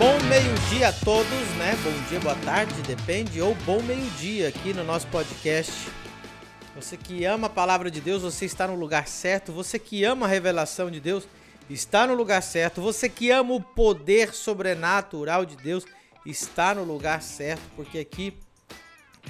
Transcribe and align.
Bom 0.00 0.18
meio-dia 0.30 0.88
a 0.88 0.92
todos, 0.94 1.48
né? 1.58 1.76
Bom 1.84 2.08
dia, 2.08 2.18
boa 2.20 2.34
tarde, 2.36 2.72
depende, 2.84 3.38
ou 3.42 3.54
bom 3.66 3.82
meio-dia 3.82 4.48
aqui 4.48 4.72
no 4.72 4.82
nosso 4.82 5.06
podcast. 5.08 5.90
Você 6.74 6.96
que 6.96 7.26
ama 7.26 7.48
a 7.48 7.50
palavra 7.50 7.90
de 7.90 8.00
Deus, 8.00 8.22
você 8.22 8.46
está 8.46 8.66
no 8.66 8.76
lugar 8.76 9.06
certo. 9.06 9.52
Você 9.52 9.78
que 9.78 10.02
ama 10.02 10.24
a 10.24 10.28
revelação 10.30 10.90
de 10.90 11.00
Deus, 11.00 11.28
está 11.68 12.06
no 12.06 12.14
lugar 12.14 12.42
certo. 12.42 12.80
Você 12.80 13.10
que 13.10 13.30
ama 13.30 13.52
o 13.52 13.60
poder 13.60 14.32
sobrenatural 14.32 15.44
de 15.44 15.54
Deus, 15.54 15.84
está 16.24 16.74
no 16.74 16.82
lugar 16.82 17.20
certo, 17.20 17.60
porque 17.76 17.98
aqui 17.98 18.38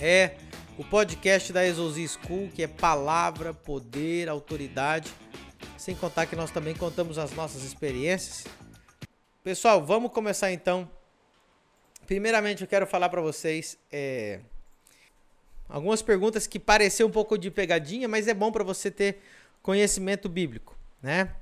é 0.00 0.36
o 0.78 0.84
podcast 0.84 1.52
da 1.52 1.66
Exousi 1.66 2.06
School, 2.06 2.48
que 2.54 2.62
é 2.62 2.68
palavra, 2.68 3.52
poder, 3.52 4.28
autoridade. 4.28 5.10
Sem 5.76 5.96
contar 5.96 6.26
que 6.26 6.36
nós 6.36 6.52
também 6.52 6.76
contamos 6.76 7.18
as 7.18 7.32
nossas 7.32 7.64
experiências. 7.64 8.44
Pessoal, 9.42 9.82
vamos 9.82 10.12
começar 10.12 10.52
então. 10.52 10.86
Primeiramente, 12.06 12.60
eu 12.60 12.68
quero 12.68 12.86
falar 12.86 13.08
para 13.08 13.22
vocês 13.22 13.78
é, 13.90 14.40
algumas 15.66 16.02
perguntas 16.02 16.46
que 16.46 16.58
pareceu 16.58 17.06
um 17.06 17.10
pouco 17.10 17.38
de 17.38 17.50
pegadinha, 17.50 18.06
mas 18.06 18.28
é 18.28 18.34
bom 18.34 18.52
para 18.52 18.62
você 18.62 18.90
ter 18.90 19.22
conhecimento 19.62 20.28
bíblico, 20.28 20.76
né? 21.02 21.34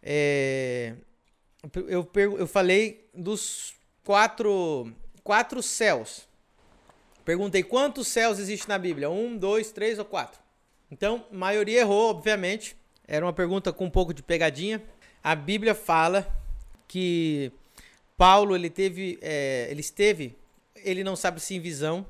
É, 0.00 0.94
eu, 1.88 2.08
eu 2.14 2.46
falei 2.46 3.08
dos 3.12 3.74
quatro, 4.04 4.92
quatro 5.24 5.60
céus. 5.60 6.28
Perguntei 7.24 7.64
quantos 7.64 8.06
céus 8.06 8.38
existem 8.38 8.68
na 8.68 8.78
Bíblia? 8.78 9.10
Um, 9.10 9.36
dois, 9.36 9.72
três 9.72 9.98
ou 9.98 10.04
quatro? 10.04 10.40
Então, 10.88 11.26
a 11.32 11.34
maioria 11.34 11.80
errou, 11.80 12.10
obviamente. 12.10 12.76
Era 13.08 13.26
uma 13.26 13.32
pergunta 13.32 13.72
com 13.72 13.86
um 13.86 13.90
pouco 13.90 14.14
de 14.14 14.22
pegadinha. 14.22 14.80
A 15.20 15.34
Bíblia 15.34 15.74
fala 15.74 16.39
que 16.90 17.52
Paulo 18.16 18.56
ele 18.56 18.68
teve, 18.68 19.16
é, 19.22 19.68
ele 19.70 19.80
esteve, 19.80 20.36
ele 20.74 21.04
não 21.04 21.14
sabe 21.14 21.40
se 21.40 21.54
em 21.54 21.60
visão, 21.60 22.04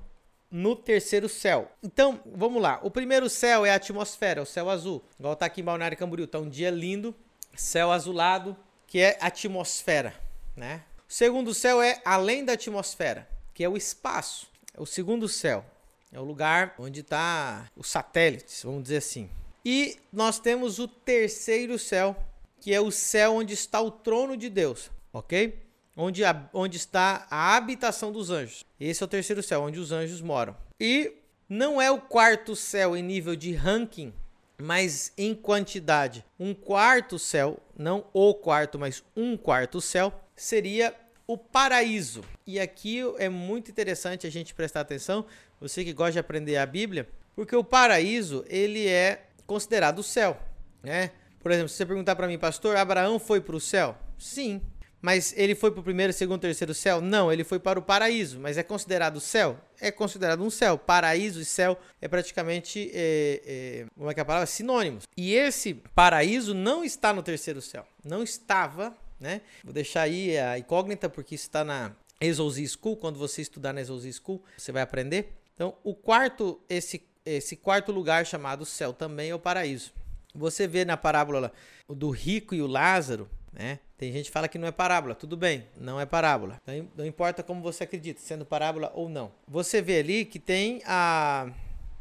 no 0.51 0.75
terceiro 0.75 1.29
céu. 1.29 1.71
Então, 1.83 2.19
vamos 2.25 2.63
lá. 2.63 2.81
O 2.83 2.91
primeiro 2.91 3.29
céu 3.29 3.67
é 3.67 3.71
a 3.71 3.75
atmosfera, 3.75 4.41
o 4.41 4.47
céu 4.47 4.71
azul. 4.71 5.05
Igual 5.19 5.37
tá 5.37 5.45
aqui 5.45 5.61
em 5.61 5.65
Balneário 5.65 5.99
Camboriú, 5.99 6.27
tá 6.27 6.39
um 6.39 6.49
dia 6.49 6.71
lindo, 6.71 7.15
céu 7.55 7.93
azulado, 7.93 8.57
que 8.87 8.99
é 8.99 9.19
atmosfera, 9.21 10.15
né? 10.57 10.83
O 11.07 11.13
segundo 11.13 11.53
céu 11.53 11.83
é 11.83 12.01
além 12.03 12.43
da 12.43 12.55
atmosfera, 12.55 13.29
que 13.53 13.63
é 13.63 13.69
o 13.69 13.77
espaço. 13.77 14.49
É 14.75 14.81
o 14.81 14.87
segundo 14.87 15.29
céu. 15.29 15.63
É 16.11 16.19
o 16.19 16.25
lugar 16.25 16.75
onde 16.79 17.01
está 17.01 17.69
os 17.77 17.89
satélites, 17.91 18.63
vamos 18.65 18.85
dizer 18.85 18.97
assim. 18.97 19.29
E 19.63 19.99
nós 20.11 20.39
temos 20.39 20.79
o 20.79 20.89
terceiro 20.89 21.79
céu, 21.79 22.17
que 22.61 22.73
é 22.73 22.81
o 22.81 22.91
céu 22.91 23.35
onde 23.37 23.55
está 23.55 23.81
o 23.81 23.91
trono 23.91 24.37
de 24.37 24.51
Deus, 24.51 24.91
ok? 25.13 25.59
Onde, 25.97 26.25
a, 26.25 26.49
onde 26.53 26.77
está 26.77 27.27
a 27.31 27.57
habitação 27.57 28.13
dos 28.13 28.31
anjos. 28.31 28.65
Esse 28.79 29.03
é 29.03 29.07
o 29.07 29.09
terceiro 29.09 29.43
céu, 29.43 29.63
onde 29.63 29.79
os 29.79 29.91
anjos 29.93 30.21
moram. 30.21 30.57
E 30.79 31.13
não 31.49 31.81
é 31.81 31.91
o 31.91 32.01
quarto 32.01 32.55
céu 32.55 32.97
em 32.97 33.03
nível 33.03 33.35
de 33.35 33.53
ranking, 33.53 34.13
mas 34.57 35.13
em 35.17 35.35
quantidade. 35.35 36.25
Um 36.39 36.55
quarto 36.55 37.19
céu, 37.19 37.59
não 37.77 38.05
o 38.13 38.35
quarto, 38.35 38.79
mas 38.79 39.03
um 39.17 39.37
quarto 39.37 39.81
céu, 39.81 40.13
seria 40.37 40.95
o 41.27 41.37
paraíso. 41.37 42.23
E 42.47 42.61
aqui 42.61 43.01
é 43.19 43.29
muito 43.29 43.71
interessante 43.71 44.27
a 44.27 44.31
gente 44.31 44.55
prestar 44.55 44.81
atenção, 44.81 45.25
você 45.61 45.85
que 45.85 45.93
gosta 45.93 46.13
de 46.13 46.19
aprender 46.19 46.57
a 46.57 46.67
Bíblia, 46.67 47.09
porque 47.35 47.55
o 47.55 47.65
paraíso, 47.65 48.45
ele 48.49 48.87
é 48.87 49.27
considerado 49.47 50.01
o 50.01 50.03
céu, 50.03 50.39
né? 50.83 51.11
Por 51.41 51.51
exemplo, 51.51 51.69
se 51.69 51.77
você 51.77 51.87
perguntar 51.87 52.17
para 52.17 52.27
mim, 52.27 52.39
pastor, 52.39 52.77
Abraão 52.77 53.19
foi 53.19 53.41
para 53.41 53.57
o 53.57 53.61
céu? 53.61 53.97
Sim. 54.19 54.61
Mas 55.01 55.33
ele 55.37 55.55
foi 55.55 55.71
para 55.71 55.81
o 55.81 55.83
primeiro, 55.83 56.13
segundo, 56.13 56.41
terceiro 56.41 56.75
céu? 56.75 57.01
Não, 57.01 57.33
ele 57.33 57.43
foi 57.43 57.59
para 57.59 57.79
o 57.79 57.83
paraíso. 57.83 58.39
Mas 58.39 58.59
é 58.59 58.63
considerado 58.63 59.19
céu? 59.19 59.59
É 59.81 59.91
considerado 59.91 60.43
um 60.43 60.51
céu. 60.51 60.77
Paraíso 60.77 61.41
e 61.41 61.45
céu 61.45 61.79
é 62.03 62.07
praticamente, 62.07 62.91
é, 62.93 63.41
é, 63.47 63.87
como 63.97 64.11
é 64.11 64.15
que 64.15 64.21
é 64.21 64.23
a 64.23 64.27
palavra? 64.27 64.47
Sinônimos. 64.47 65.05
E 65.17 65.35
esse 65.35 65.75
paraíso 65.95 66.53
não 66.53 66.85
está 66.85 67.15
no 67.15 67.23
terceiro 67.23 67.63
céu. 67.63 67.87
Não 68.05 68.23
estava, 68.23 68.95
né? 69.19 69.41
Vou 69.65 69.73
deixar 69.73 70.03
aí 70.03 70.37
a 70.39 70.59
incógnita, 70.59 71.09
porque 71.09 71.35
isso 71.35 71.45
está 71.45 71.65
na 71.65 71.93
Exousi 72.21 72.69
School. 72.69 72.97
Quando 72.97 73.19
você 73.19 73.41
estudar 73.41 73.73
na 73.73 73.81
Exousi 73.81 74.13
School, 74.13 74.43
você 74.57 74.71
vai 74.71 74.83
aprender. 74.83 75.33
Então, 75.55 75.75
o 75.83 75.95
quarto, 75.95 76.61
esse, 76.69 77.03
esse 77.25 77.57
quarto 77.57 77.91
lugar 77.91 78.27
chamado 78.27 78.67
céu 78.67 78.93
também 78.93 79.31
é 79.31 79.35
o 79.35 79.39
paraíso. 79.39 79.93
Você 80.35 80.67
vê 80.67 80.85
na 80.85 80.97
parábola 80.97 81.53
do 81.89 82.11
rico 82.11 82.55
e 82.55 82.63
o 82.63 82.67
Lázaro, 82.67 83.29
né? 83.53 83.81
Tem 83.97 84.13
gente 84.13 84.27
que 84.27 84.31
fala 84.31 84.49
que 84.49 84.59
não 84.59 84.69
é 84.69 84.73
parábola. 84.73 85.15
Tudo 85.15 85.37
bem, 85.37 85.67
não 85.77 86.01
é 86.01 86.07
parábola. 86.07 86.61
Não, 86.67 86.89
não 86.97 87.07
importa 87.07 87.43
como 87.43 87.61
você 87.61 87.85
acredita, 87.85 88.21
sendo 88.21 88.47
parábola 88.47 88.91
ou 88.95 89.09
não. 89.09 89.33
Você 89.47 89.83
vê 89.83 89.99
ali 89.99 90.25
que 90.25 90.39
tem 90.39 90.83
a, 90.87 91.51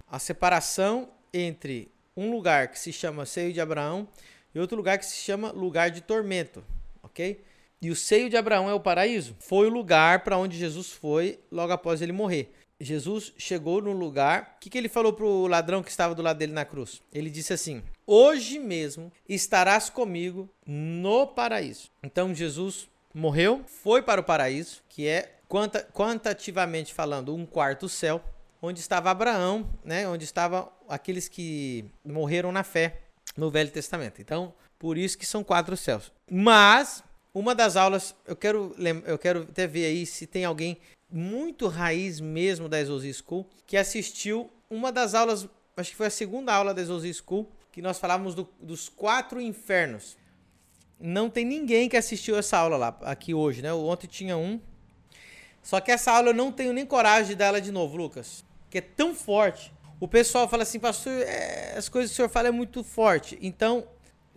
a 0.07 0.19
separação 0.19 1.09
entre 1.33 1.91
um 2.15 2.31
lugar 2.31 2.69
que 2.69 2.79
se 2.79 2.93
chama 2.93 3.25
seio 3.25 3.51
de 3.51 3.59
Abraão 3.59 4.07
e 4.53 4.59
outro 4.59 4.77
lugar 4.77 4.97
que 4.97 5.05
se 5.05 5.17
chama 5.17 5.51
lugar 5.51 5.89
de 5.91 6.01
tormento, 6.01 6.63
ok? 7.03 7.43
E 7.81 7.89
o 7.89 7.95
seio 7.95 8.29
de 8.29 8.35
Abraão 8.35 8.69
é 8.69 8.73
o 8.73 8.79
paraíso. 8.79 9.35
Foi 9.39 9.67
o 9.67 9.69
lugar 9.69 10.23
para 10.23 10.37
onde 10.37 10.57
Jesus 10.57 10.91
foi 10.91 11.39
logo 11.49 11.71
após 11.71 12.01
ele 12.01 12.11
morrer. 12.11 12.53
Jesus 12.79 13.33
chegou 13.37 13.81
no 13.81 13.91
lugar. 13.91 14.55
O 14.55 14.59
que, 14.59 14.69
que 14.69 14.77
ele 14.77 14.87
falou 14.87 15.11
para 15.11 15.25
o 15.25 15.47
ladrão 15.47 15.83
que 15.83 15.91
estava 15.91 16.15
do 16.15 16.21
lado 16.21 16.37
dele 16.37 16.53
na 16.53 16.63
cruz? 16.63 17.01
Ele 17.13 17.29
disse 17.29 17.51
assim: 17.51 17.83
Hoje 18.07 18.57
mesmo 18.57 19.11
estarás 19.27 19.89
comigo 19.89 20.49
no 20.65 21.27
paraíso. 21.27 21.89
Então 22.01 22.33
Jesus 22.33 22.87
morreu, 23.13 23.63
foi 23.65 24.01
para 24.01 24.21
o 24.21 24.23
paraíso, 24.23 24.81
que 24.87 25.07
é 25.07 25.39
quantitativamente 25.93 26.93
falando 26.93 27.35
um 27.35 27.45
quarto 27.45 27.89
céu, 27.89 28.23
onde 28.61 28.79
estava 28.79 29.09
Abraão, 29.09 29.69
né? 29.83 30.07
Onde 30.07 30.23
estavam 30.23 30.71
aqueles 30.87 31.27
que 31.27 31.85
morreram 32.05 32.51
na 32.51 32.63
fé 32.63 33.01
no 33.35 33.51
Velho 33.51 33.71
Testamento. 33.71 34.21
Então, 34.21 34.53
por 34.77 34.97
isso 34.97 35.17
que 35.17 35.25
são 35.25 35.43
quatro 35.43 35.75
céus. 35.75 36.11
Mas 36.31 37.03
uma 37.33 37.53
das 37.53 37.75
aulas, 37.75 38.15
eu 38.25 38.35
quero, 38.35 38.75
eu 39.05 39.17
quero 39.17 39.41
até 39.43 39.67
ver 39.67 39.85
aí 39.85 40.05
se 40.05 40.25
tem 40.25 40.45
alguém 40.45 40.77
muito 41.11 41.67
raiz 41.67 42.19
mesmo 42.19 42.69
da 42.69 42.79
Exosi 42.79 43.13
School, 43.13 43.47
que 43.65 43.75
assistiu 43.77 44.51
uma 44.69 44.91
das 44.91 45.13
aulas, 45.13 45.47
acho 45.75 45.91
que 45.91 45.95
foi 45.95 46.07
a 46.07 46.11
segunda 46.11 46.53
aula 46.53 46.73
da 46.73 46.81
Exosi 46.81 47.13
School, 47.13 47.49
que 47.71 47.81
nós 47.81 47.97
falávamos 47.99 48.35
do, 48.35 48.47
dos 48.59 48.89
quatro 48.89 49.41
infernos. 49.41 50.17
Não 50.99 51.29
tem 51.29 51.45
ninguém 51.45 51.87
que 51.87 51.97
assistiu 51.97 52.37
essa 52.37 52.57
aula 52.57 52.77
lá, 52.77 52.99
aqui 53.03 53.33
hoje, 53.33 53.61
né? 53.61 53.73
Ontem 53.73 54.07
tinha 54.07 54.37
um. 54.37 54.59
Só 55.63 55.79
que 55.79 55.91
essa 55.91 56.11
aula 56.11 56.29
eu 56.29 56.33
não 56.33 56.51
tenho 56.51 56.73
nem 56.73 56.85
coragem 56.85 57.29
de 57.29 57.35
dar 57.35 57.45
ela 57.47 57.61
de 57.61 57.71
novo, 57.71 57.95
Lucas. 57.95 58.43
Que 58.69 58.79
é 58.79 58.81
tão 58.81 59.15
forte. 59.15 59.71
O 59.99 60.07
pessoal 60.07 60.47
fala 60.47 60.63
assim, 60.63 60.79
pastor, 60.79 61.13
é, 61.13 61.73
as 61.77 61.89
coisas 61.89 62.11
que 62.11 62.13
o 62.13 62.17
senhor 62.17 62.29
fala 62.29 62.49
é 62.49 62.51
muito 62.51 62.83
forte. 62.83 63.37
Então, 63.41 63.87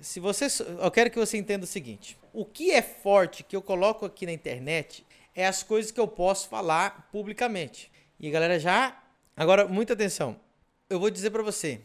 se 0.01 0.21
você. 0.21 0.47
Eu 0.81 0.91
quero 0.91 1.11
que 1.11 1.19
você 1.19 1.37
entenda 1.37 1.65
o 1.65 1.67
seguinte: 1.67 2.19
o 2.33 2.45
que 2.45 2.71
é 2.71 2.83
forte 2.83 3.43
que 3.43 3.55
eu 3.55 3.63
coloco 3.63 4.05
aqui 4.05 4.27
na 4.27 4.33
internet 4.33 5.07
é 5.35 5.47
as 5.47 5.63
coisas 5.63 5.91
que 5.91 6.01
eu 6.01 6.09
posso 6.09 6.49
falar 6.49 7.09
publicamente. 7.11 7.91
E 8.19 8.31
galera, 8.31 8.59
já. 8.59 9.03
Agora, 9.37 9.67
muita 9.67 9.95
atenção. 9.95 10.39
Eu 10.89 11.01
vou 11.01 11.11
dizer 11.11 11.31
para 11.31 11.43
você: 11.43 11.81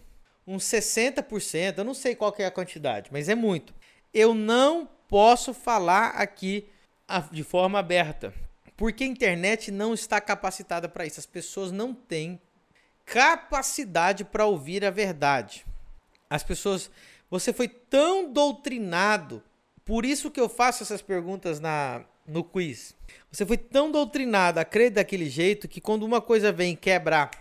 uns 0.46 0.64
60%, 0.64 1.78
eu 1.78 1.84
não 1.84 1.94
sei 1.94 2.16
qual 2.16 2.34
é 2.38 2.46
a 2.46 2.52
quantidade, 2.52 3.10
mas 3.12 3.30
é 3.30 3.36
muito. 3.36 3.74
Eu 4.14 4.34
não 4.34 4.90
posso 5.08 5.54
falar 5.54 6.10
aqui 6.10 6.68
de 7.32 7.44
forma 7.44 7.80
aberta, 7.80 8.34
porque 8.76 9.04
a 9.04 9.08
internet 9.08 9.72
não 9.72 9.94
está 9.94 10.20
capacitada 10.20 10.90
para 10.90 11.06
isso. 11.06 11.20
As 11.20 11.26
pessoas 11.26 11.72
não 11.72 11.94
têm 11.94 12.40
capacidade 13.06 14.26
para 14.26 14.46
ouvir 14.46 14.84
a 14.84 14.92
verdade. 14.92 15.66
As 16.30 16.44
pessoas, 16.44 16.92
você 17.30 17.54
foi 17.54 17.70
tão 17.70 18.32
doutrinado, 18.32 19.42
por 19.86 20.06
isso 20.06 20.30
que 20.30 20.40
eu 20.40 20.50
faço 20.50 20.84
essas 20.84 21.02
perguntas 21.02 21.60
na 21.60 22.04
no 22.28 22.44
quiz. 22.44 22.94
Você 23.32 23.46
foi 23.46 23.58
tão 23.58 23.92
doutrinado 23.92 24.60
a 24.60 24.66
crer 24.66 24.92
daquele 24.92 25.30
jeito 25.30 25.68
que 25.68 25.80
quando 25.80 26.04
uma 26.04 26.20
coisa 26.20 26.52
vem 26.52 26.76
quebrar, 26.76 27.32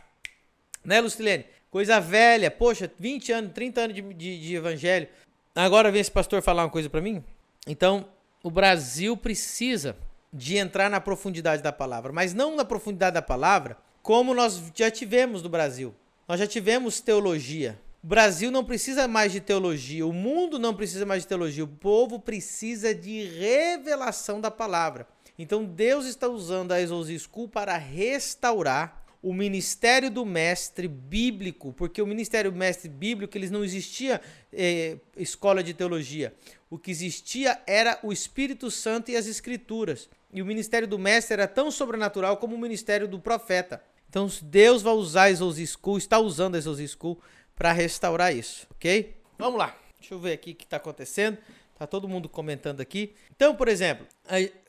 né, 0.85 1.01
Lucilene? 1.01 1.45
Coisa 1.71 2.01
velha, 2.01 2.51
poxa, 2.51 2.91
20 2.99 3.33
anos, 3.33 3.53
30 3.53 3.81
anos 3.81 3.95
de, 3.97 4.03
de, 4.03 4.41
de 4.41 4.55
evangelho. 4.55 5.09
Agora 5.55 5.91
vem 5.91 6.01
esse 6.01 6.11
pastor 6.11 6.41
falar 6.41 6.65
uma 6.65 6.71
coisa 6.71 6.89
para 6.89 7.01
mim? 7.01 7.23
Então, 7.67 8.09
o 8.43 8.51
Brasil 8.51 9.17
precisa 9.17 9.97
de 10.33 10.57
entrar 10.57 10.89
na 10.89 11.01
profundidade 11.01 11.63
da 11.63 11.73
palavra, 11.73 12.13
mas 12.13 12.33
não 12.33 12.55
na 12.55 12.65
profundidade 12.65 13.15
da 13.15 13.23
palavra 13.23 13.77
como 14.03 14.33
nós 14.33 14.71
já 14.75 14.91
tivemos 14.91 15.43
no 15.43 15.49
Brasil. 15.49 15.93
Nós 16.29 16.39
já 16.39 16.47
tivemos 16.47 17.01
teologia. 17.01 17.79
O 18.07 18.09
Brasil 18.09 18.53
não 18.53 18.63
precisa 18.63 19.09
mais 19.09 19.33
de 19.33 19.41
teologia, 19.41 20.07
o 20.07 20.13
mundo 20.13 20.61
não 20.61 20.73
precisa 20.73 21.05
mais 21.05 21.23
de 21.23 21.29
teologia, 21.29 21.65
o 21.65 21.67
povo 21.67 22.21
precisa 22.21 22.95
de 22.95 23.25
revelação 23.25 24.41
da 24.41 24.49
palavra. 24.49 25.09
Então 25.37 25.65
Deus 25.65 26.07
está 26.07 26.29
usando 26.29 26.71
a 26.71 26.81
Exousi 26.81 27.19
School 27.19 27.49
para 27.49 27.77
restaurar 27.77 29.05
o 29.21 29.33
ministério 29.33 30.09
do 30.09 30.25
mestre 30.25 30.87
bíblico, 30.87 31.73
porque 31.73 32.01
o 32.01 32.07
ministério 32.07 32.53
do 32.53 32.57
mestre 32.57 32.89
bíblico 32.89 33.37
eles 33.37 33.51
não 33.51 33.65
existia 33.65 34.21
eh, 34.53 34.99
escola 35.17 35.61
de 35.61 35.75
teologia. 35.75 36.33
O 36.71 36.79
que 36.79 36.93
existia 36.93 37.61
era 37.67 37.99
o 38.05 38.13
Espírito 38.13 38.71
Santo 38.71 39.11
e 39.11 39.17
as 39.17 39.27
Escrituras. 39.27 40.09
E 40.33 40.41
o 40.41 40.47
ministério 40.47 40.87
do 40.87 40.97
mestre 40.97 41.33
era 41.33 41.49
tão 41.49 41.73
sobrenatural 41.73 42.37
como 42.37 42.55
o 42.55 42.59
ministério 42.59 43.09
do 43.09 43.19
profeta. 43.19 43.83
Então 44.09 44.29
Deus 44.43 44.81
vai 44.81 44.95
usar 44.95 45.25
a 45.25 45.31
Exos 45.33 45.57
School, 45.57 45.99
está 45.99 46.21
usando 46.21 46.55
a 46.55 46.59
Exos 46.59 46.79
School 46.93 47.21
para 47.57 47.73
restaurar 47.73 48.37
isso, 48.37 48.67
ok? 48.73 49.17
Vamos 49.39 49.59
lá. 49.59 49.77
Deixa 49.99 50.15
eu 50.15 50.21
ver 50.21 50.35
aqui 50.35 50.53
o 50.53 50.55
que 50.55 50.65
está 50.65 50.77
acontecendo. 50.77 51.39
Tá 51.79 51.87
todo 51.87 52.09
mundo 52.09 52.27
comentando 52.29 52.81
aqui. 52.81 53.15
Então, 53.35 53.55
por 53.55 53.69
exemplo, 53.69 54.07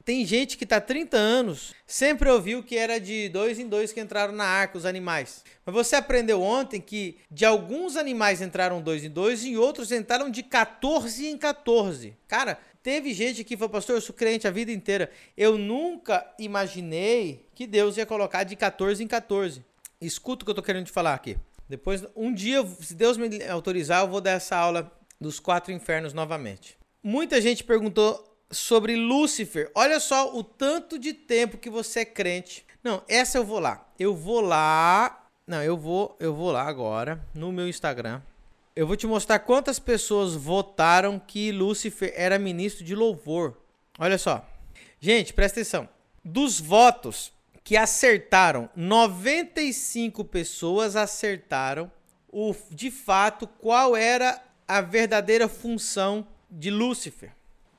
tem 0.04 0.26
gente 0.26 0.58
que 0.58 0.66
tá 0.66 0.82
30 0.82 1.16
anos, 1.16 1.74
sempre 1.86 2.30
ouviu 2.30 2.62
que 2.62 2.78
era 2.78 3.00
de 3.00 3.30
dois 3.30 3.60
em 3.60 3.68
dois 3.68 3.94
que 3.94 4.02
entraram 4.02 4.34
na 4.34 4.44
arca 4.44 4.78
os 4.78 4.86
animais. 4.86 5.42
Mas 5.66 5.74
você 5.74 5.96
aprendeu 5.96 6.42
ontem 6.42 6.82
que 6.82 7.18
de 7.32 7.46
alguns 7.46 7.96
animais 7.96 8.42
entraram 8.42 8.82
dois 8.82 9.06
em 9.06 9.10
dois 9.10 9.46
e 9.46 9.56
outros 9.56 9.92
entraram 9.94 10.30
de 10.30 10.44
14 10.44 11.28
em 11.28 11.38
14. 11.38 12.14
Cara, 12.28 12.60
teve 12.84 13.14
gente 13.14 13.42
que 13.46 13.56
falou, 13.56 13.70
pastor, 13.70 13.96
eu 13.96 14.02
sou 14.02 14.14
crente 14.14 14.46
a 14.46 14.52
vida 14.52 14.72
inteira. 14.72 15.10
Eu 15.38 15.58
nunca 15.58 16.30
imaginei 16.38 17.46
que 17.56 17.66
Deus 17.66 17.96
ia 17.96 18.06
colocar 18.06 18.44
de 18.44 18.58
14 18.58 19.02
em 19.02 19.08
14. 19.08 19.64
Escuta 20.02 20.44
o 20.44 20.46
que 20.46 20.52
eu 20.52 20.56
tô 20.56 20.62
querendo 20.62 20.88
te 20.88 20.92
falar 20.92 21.14
aqui. 21.14 21.38
Depois, 21.70 22.06
um 22.16 22.34
dia, 22.34 22.66
se 22.80 22.94
Deus 22.94 23.18
me 23.18 23.44
autorizar, 23.48 24.02
eu 24.02 24.08
vou 24.08 24.22
dar 24.22 24.32
essa 24.32 24.56
aula 24.56 24.92
dos 25.20 25.40
quatro 25.40 25.72
infernos 25.72 26.14
novamente. 26.14 26.78
Muita 27.04 27.42
gente 27.42 27.64
perguntou 27.64 28.24
sobre 28.50 28.96
Lúcifer. 28.96 29.72
Olha 29.76 30.00
só 30.00 30.36
o 30.36 30.44
tanto 30.44 30.98
de 30.98 31.14
tempo 31.14 31.58
que 31.58 31.70
você 31.70 32.02
é 32.02 32.06
crente. 32.06 32.66
Não, 32.84 33.04
essa 33.08 33.38
eu 33.38 33.44
vou 33.44 33.60
lá. 33.60 33.86
Eu 34.00 34.16
vou 34.16 34.42
lá. 34.42 35.26
Não, 35.46 35.62
eu 35.64 35.78
vou, 35.78 36.16
eu 36.20 36.34
vou 36.34 36.52
lá 36.52 36.64
agora 36.64 37.22
no 37.34 37.52
meu 37.52 37.68
Instagram. 37.68 38.22
Eu 38.76 38.86
vou 38.86 38.96
te 38.96 39.08
mostrar 39.08 39.40
quantas 39.40 39.80
pessoas 39.80 40.36
votaram 40.36 41.20
que 41.20 41.52
Lúcifer 41.52 42.14
era 42.16 42.38
ministro 42.38 42.86
de 42.86 42.96
louvor. 42.96 43.58
Olha 43.98 44.18
só. 44.18 44.48
Gente, 45.00 45.34
presta 45.34 45.60
atenção. 45.60 45.90
Dos 46.24 46.60
votos 46.60 47.32
que 47.68 47.76
acertaram, 47.76 48.70
95 48.78 50.24
pessoas 50.24 50.96
acertaram 50.96 51.92
o 52.32 52.56
de 52.72 52.90
fato 52.90 53.46
qual 53.46 53.94
era 53.94 54.42
a 54.66 54.80
verdadeira 54.80 55.50
função 55.50 56.26
de 56.50 56.72
Lúcifer. 56.72 57.34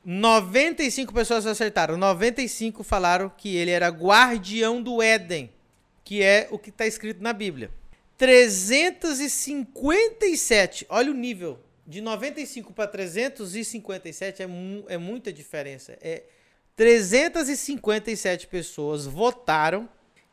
95 0.04 1.10
pessoas 1.10 1.46
acertaram. 1.46 1.96
95 1.96 2.84
falaram 2.84 3.32
que 3.34 3.56
ele 3.56 3.70
era 3.70 3.88
guardião 3.88 4.82
do 4.82 5.00
Éden, 5.00 5.50
que 6.04 6.22
é 6.22 6.48
o 6.50 6.58
que 6.58 6.68
está 6.68 6.86
escrito 6.86 7.22
na 7.22 7.32
Bíblia. 7.32 7.70
357, 8.18 10.84
olha 10.90 11.10
o 11.10 11.14
nível. 11.14 11.58
De 11.86 12.02
95 12.02 12.74
para 12.74 12.88
357 12.88 14.42
é, 14.42 14.46
mu 14.46 14.84
é 14.86 14.98
muita 14.98 15.32
diferença. 15.32 15.96
É 16.02 16.24
357 16.78 18.46
pessoas 18.46 19.04
votaram 19.04 19.88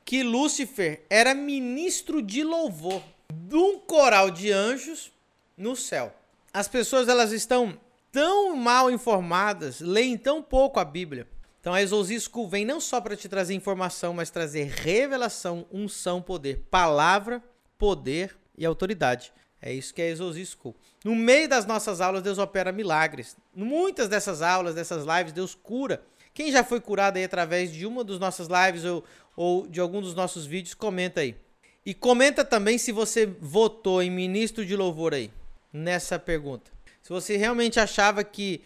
que 0.06 0.21
Lúcifer 0.21 1.01
era 1.09 1.33
ministro 1.33 2.21
de 2.21 2.44
louvor 2.44 3.01
de 3.33 3.56
um 3.56 3.80
coral 3.80 4.30
de 4.30 4.51
anjos 4.51 5.12
no 5.57 5.75
céu. 5.75 6.15
As 6.53 6.68
pessoas 6.68 7.07
elas 7.07 7.31
estão 7.31 7.75
tão 8.12 8.56
mal 8.56 8.92
informadas, 8.92 9.80
leem 9.80 10.19
tão 10.19 10.39
pouco 10.44 10.80
a 10.80 10.86
Bíblia. 10.86 11.27
Então 11.59 11.74
a 11.74 11.81
Exousia 11.81 12.19
School 12.19 12.47
vem 12.47 12.63
não 12.63 12.80
só 12.80 13.01
para 13.01 13.15
te 13.15 13.27
trazer 13.27 13.56
informação, 13.56 14.13
mas 14.13 14.30
trazer 14.30 14.65
revelação, 14.65 15.65
unção, 15.74 16.21
poder, 16.21 16.63
palavra, 16.69 17.44
poder 17.75 18.38
e 18.56 18.63
autoridade. 18.63 19.33
É 19.59 19.74
isso 19.74 19.92
que 19.92 20.00
é 20.00 20.12
a 20.12 20.15
School. 20.45 20.75
No 21.03 21.15
meio 21.15 21.50
das 21.50 21.65
nossas 21.65 22.01
aulas, 22.01 22.21
Deus 22.21 22.38
opera 22.38 22.71
milagres. 22.71 23.36
Muitas 23.56 24.07
dessas 24.07 24.44
aulas, 24.44 24.75
dessas 24.75 25.06
lives, 25.06 25.33
Deus 25.33 25.56
cura. 25.56 26.03
Quem 26.35 26.51
já 26.51 26.65
foi 26.65 26.81
curado 26.81 27.15
aí 27.15 27.23
através 27.23 27.71
de 27.71 27.85
uma 27.85 28.03
das 28.03 28.19
nossas 28.19 28.49
lives 28.49 28.83
ou, 28.83 29.05
ou 29.37 29.65
de 29.65 29.79
algum 29.79 30.01
dos 30.01 30.13
nossos 30.13 30.45
vídeos, 30.45 30.73
comenta 30.73 31.21
aí. 31.21 31.33
E 31.85 31.93
comenta 31.93 32.43
também 32.43 32.77
se 32.77 32.91
você 32.91 33.25
votou 33.25 34.03
em 34.03 34.11
ministro 34.11 34.65
de 34.65 34.75
louvor 34.75 35.13
aí, 35.13 35.31
nessa 35.71 36.19
pergunta. 36.19 36.69
Se 37.01 37.09
você 37.09 37.37
realmente 37.37 37.79
achava 37.79 38.21
que. 38.21 38.61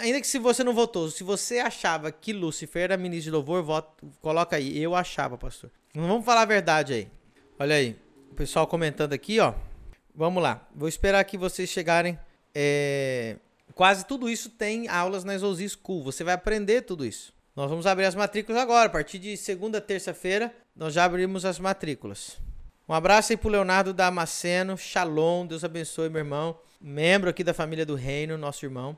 Ainda 0.00 0.20
que 0.20 0.26
se 0.28 0.38
você 0.38 0.62
não 0.62 0.72
votou, 0.72 1.10
se 1.10 1.24
você 1.24 1.58
achava 1.58 2.12
que 2.12 2.32
Lúcifer 2.32 2.84
era 2.84 2.96
ministro 2.96 3.24
de 3.24 3.30
louvor, 3.32 3.64
voto, 3.64 4.06
coloca 4.20 4.54
aí. 4.54 4.80
Eu 4.80 4.94
achava, 4.94 5.36
pastor. 5.36 5.70
Não 5.92 6.06
vamos 6.06 6.24
falar 6.24 6.42
a 6.42 6.46
verdade 6.46 6.92
aí. 6.92 7.08
Olha 7.58 7.74
aí. 7.74 7.96
O 8.30 8.34
pessoal 8.34 8.66
comentando 8.66 9.12
aqui, 9.12 9.40
ó. 9.40 9.54
Vamos 10.14 10.40
lá. 10.40 10.68
Vou 10.72 10.88
esperar 10.88 11.24
que 11.24 11.36
vocês 11.36 11.68
chegarem. 11.68 12.16
É... 12.54 13.36
Quase 13.78 14.04
tudo 14.04 14.28
isso 14.28 14.50
tem 14.50 14.88
aulas 14.88 15.22
na 15.22 15.34
Exousi 15.36 15.68
School. 15.68 16.02
Você 16.02 16.24
vai 16.24 16.34
aprender 16.34 16.82
tudo 16.82 17.06
isso. 17.06 17.32
Nós 17.54 17.70
vamos 17.70 17.86
abrir 17.86 18.06
as 18.06 18.16
matrículas 18.16 18.60
agora. 18.60 18.88
A 18.88 18.90
partir 18.90 19.20
de 19.20 19.36
segunda, 19.36 19.80
terça-feira, 19.80 20.52
nós 20.74 20.92
já 20.92 21.04
abrimos 21.04 21.44
as 21.44 21.60
matrículas. 21.60 22.38
Um 22.88 22.92
abraço 22.92 23.32
aí 23.32 23.36
pro 23.36 23.48
Leonardo 23.48 23.92
Damasceno. 23.92 24.76
Shalom. 24.76 25.46
Deus 25.46 25.62
abençoe, 25.62 26.08
meu 26.08 26.18
irmão 26.18 26.58
membro 26.80 27.28
aqui 27.28 27.42
da 27.42 27.52
família 27.52 27.84
do 27.84 27.94
Reino, 27.94 28.38
nosso 28.38 28.64
irmão. 28.64 28.96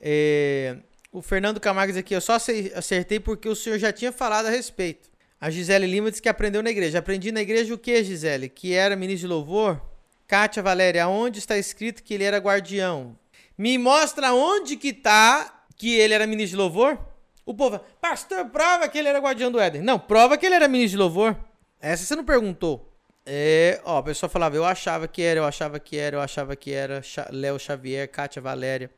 É, 0.00 0.76
o 1.10 1.22
Fernando 1.22 1.60
Camargo 1.60 1.92
diz 1.92 2.00
aqui, 2.00 2.14
eu 2.14 2.20
só 2.20 2.34
acertei 2.34 3.20
porque 3.20 3.48
o 3.48 3.56
senhor 3.56 3.78
já 3.78 3.92
tinha 3.92 4.12
falado 4.12 4.46
a 4.46 4.50
respeito. 4.50 5.10
A 5.40 5.50
Gisele 5.50 5.86
Lima 5.86 6.10
diz 6.10 6.20
que 6.20 6.28
aprendeu 6.28 6.62
na 6.62 6.70
igreja. 6.70 6.98
Aprendi 6.98 7.32
na 7.32 7.42
igreja 7.42 7.74
o 7.74 7.78
que, 7.78 8.02
Gisele? 8.04 8.48
Que 8.48 8.74
era 8.74 8.94
ministro 8.94 9.28
de 9.28 9.34
louvor? 9.34 9.80
Kátia 10.26 10.62
Valéria, 10.62 11.08
onde 11.08 11.38
está 11.38 11.58
escrito 11.58 12.02
que 12.02 12.14
ele 12.14 12.24
era 12.24 12.38
guardião? 12.38 13.16
Me 13.62 13.78
mostra 13.78 14.34
onde 14.34 14.76
que 14.76 14.92
tá 14.92 15.62
que 15.76 15.94
ele 15.94 16.12
era 16.12 16.26
ministro 16.26 16.56
de 16.56 16.62
louvor? 16.64 16.98
O 17.46 17.54
povo, 17.54 17.78
pastor, 18.00 18.46
prova 18.46 18.88
que 18.88 18.98
ele 18.98 19.06
era 19.06 19.20
guardião 19.20 19.52
do 19.52 19.60
Éden. 19.60 19.82
Não, 19.82 20.00
prova 20.00 20.36
que 20.36 20.44
ele 20.44 20.56
era 20.56 20.66
ministro 20.66 20.96
de 20.96 20.96
louvor. 20.96 21.36
Essa 21.80 22.04
você 22.04 22.16
não 22.16 22.24
perguntou. 22.24 22.92
É, 23.24 23.80
ó, 23.84 23.98
a 23.98 24.02
pessoa 24.02 24.28
falava, 24.28 24.56
eu 24.56 24.64
achava 24.64 25.06
que 25.06 25.22
era, 25.22 25.38
eu 25.38 25.44
achava 25.44 25.78
que 25.78 25.96
era, 25.96 26.16
eu 26.16 26.20
achava 26.20 26.56
que 26.56 26.72
era 26.72 27.00
Léo 27.30 27.56
Xavier, 27.56 28.10
Kátia 28.10 28.42
Valéria. 28.42 28.90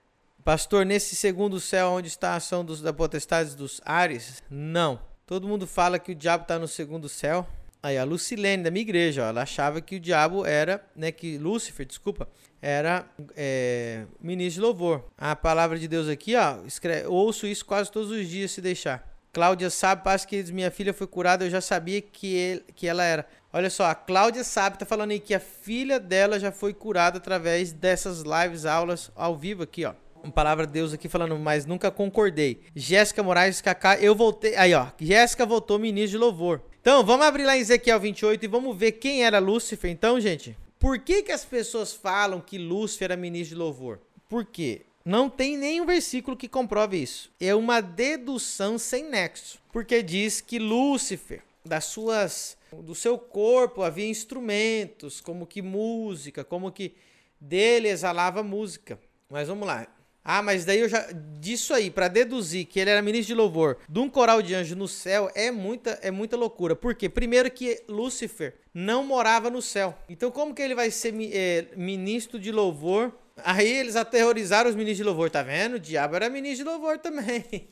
Pastor, 0.43 0.87
nesse 0.87 1.15
segundo 1.15 1.61
céu 1.61 1.89
onde 1.89 2.09
está 2.09 2.31
a 2.31 2.37
ação 2.37 2.65
dos, 2.65 2.81
da 2.81 2.91
potestade 2.91 3.55
dos 3.55 3.83
ares? 3.85 4.43
Não. 4.49 4.99
Todo 5.27 5.47
mundo 5.47 5.67
fala 5.67 5.99
que 5.99 6.13
o 6.13 6.15
diabo 6.15 6.45
está 6.45 6.59
no 6.59 6.67
segundo 6.67 7.07
céu. 7.07 7.47
Aí 7.85 7.99
a 7.99 8.05
Lucilene 8.05 8.63
da 8.63 8.71
minha 8.71 8.81
igreja, 8.81 9.25
ó, 9.25 9.29
ela 9.29 9.43
achava 9.43 9.79
que 9.79 9.97
o 9.97 10.01
diabo 10.01 10.47
era, 10.47 10.83
né, 10.97 11.13
que 11.13 11.37
Lúcifer, 11.37 11.85
desculpa, 11.85 12.27
era 12.63 13.05
é, 13.37 14.07
ministro 14.19 14.63
de 14.63 14.67
louvor. 14.67 15.05
A 15.19 15.37
palavra 15.37 15.79
de 15.79 15.87
Deus 15.87 16.09
aqui, 16.09 16.35
ó, 16.35 16.65
escreve, 16.65 17.07
ouço 17.09 17.47
isso 17.47 17.63
quase 17.67 17.93
todos 17.93 18.11
os 18.11 18.27
dias 18.27 18.53
se 18.53 18.63
deixar. 18.63 19.07
Cláudia 19.35 19.69
sabe, 19.69 20.03
paz 20.03 20.25
que 20.25 20.51
minha 20.51 20.71
filha 20.71 20.95
foi 20.95 21.07
curada, 21.07 21.45
eu 21.45 21.51
já 21.51 21.61
sabia 21.61 22.01
que, 22.01 22.35
ele, 22.35 22.65
que 22.75 22.89
ela 22.89 23.05
era. 23.05 23.27
Olha 23.53 23.69
só, 23.69 23.85
a 23.85 23.95
Cláudia 23.95 24.45
sabe, 24.45 24.79
tá 24.79 24.87
falando 24.87 25.11
aí 25.11 25.21
que 25.21 25.35
a 25.35 25.41
filha 25.41 26.01
dela 26.01 26.41
já 26.41 26.51
foi 26.51 26.73
curada 26.73 27.19
através 27.19 27.71
dessas 27.71 28.23
lives, 28.23 28.65
aulas 28.65 29.13
ao 29.15 29.37
vivo 29.37 29.63
aqui, 29.63 29.85
ó. 29.85 29.93
Uma 30.23 30.33
palavra 30.33 30.67
de 30.67 30.73
Deus 30.73 30.95
aqui 30.95 31.07
falando, 31.07 31.39
mas 31.39 31.67
nunca 31.67 31.91
concordei. 31.91 32.63
Jéssica 32.75 33.23
Moraes, 33.23 33.61
Kaká, 33.61 33.99
eu 33.99 34.15
voltei. 34.15 34.57
Aí, 34.57 34.73
ó, 34.73 34.87
Jéssica 34.99 35.45
voltou 35.45 35.79
ministro 35.79 36.13
de 36.13 36.17
louvor. 36.17 36.63
Então, 36.85 37.03
vamos 37.03 37.25
abrir 37.25 37.45
lá 37.45 37.57
em 37.57 37.61
Ezequiel 37.61 37.99
28 37.99 38.45
e 38.45 38.47
vamos 38.47 38.77
ver 38.77 38.93
quem 38.93 39.25
era 39.25 39.39
Lúcifer, 39.39 39.91
então, 39.91 40.21
gente. 40.21 40.55
Por 40.79 40.99
que, 40.99 41.23
que 41.23 41.33
as 41.33 41.43
pessoas 41.43 41.95
falam 41.95 42.43
que 42.43 42.59
Lúcifer 42.59 43.07
era 43.07 43.17
ministro 43.17 43.57
de 43.57 43.59
louvor? 43.59 44.01
Por 44.29 44.45
quê? 44.45 44.83
Não 45.03 45.31
tem 45.31 45.57
nenhum 45.57 45.87
versículo 45.87 46.37
que 46.37 46.47
comprove 46.47 46.99
isso. 46.99 47.33
É 47.41 47.55
uma 47.55 47.81
dedução 47.81 48.77
sem 48.77 49.09
nexo. 49.09 49.59
Porque 49.73 50.03
diz 50.03 50.43
que 50.43 50.59
Lúcifer, 50.59 51.43
das 51.65 51.87
suas 51.87 52.55
do 52.71 52.95
seu 52.95 53.17
corpo 53.17 53.83
havia 53.83 54.07
instrumentos, 54.07 55.23
como 55.23 55.47
que 55.47 55.63
música, 55.63 56.45
como 56.45 56.71
que 56.71 56.95
dele 57.41 57.89
exalava 57.89 58.43
música. 58.43 59.01
Mas 59.31 59.49
vamos 59.49 59.67
lá. 59.67 59.87
Ah, 60.25 60.41
mas 60.41 60.65
daí 60.65 60.81
eu 60.81 60.89
já 60.89 61.07
disso 61.39 61.75
aí 61.75 61.91
para 61.91 62.09
deduzir 62.09 62.65
que 62.65 62.81
ele 62.81 62.89
era 62.89 63.03
ministro 63.03 63.35
de 63.35 63.35
louvor 63.35 63.77
de 63.87 64.01
um 64.01 64.09
coral 64.09 64.41
de 64.41 64.55
anjo 64.55 64.75
no 64.75 64.89
céu 64.89 65.31
é 65.35 65.51
muita 65.51 65.99
é 66.01 66.11
muita 66.11 66.35
loucura. 66.35 66.75
Por 66.75 66.95
quê? 66.95 67.11
Primeiro 67.11 67.51
que 67.51 67.83
Lúcifer 67.87 68.55
não 68.73 69.05
morava 69.05 69.51
no 69.51 69.61
céu. 69.61 69.95
Então 70.09 70.31
como 70.31 70.55
que 70.55 70.63
ele 70.63 70.75
vai 70.75 70.91
ser 70.91 71.15
é, 71.31 71.67
ministro 71.77 72.39
de 72.39 72.51
louvor? 72.51 73.13
Aí 73.45 73.69
eles 73.69 73.97
aterrorizaram 73.97 74.71
os 74.71 74.77
ministros 74.77 74.99
de 74.99 75.05
louvor, 75.05 75.29
tá 75.29 75.43
vendo? 75.43 75.75
O 75.75 75.81
diabo 75.81 76.17
era 76.17 76.31
ministro 76.31 76.65
de 76.65 76.71
louvor 76.71 76.99
também. 76.99 77.69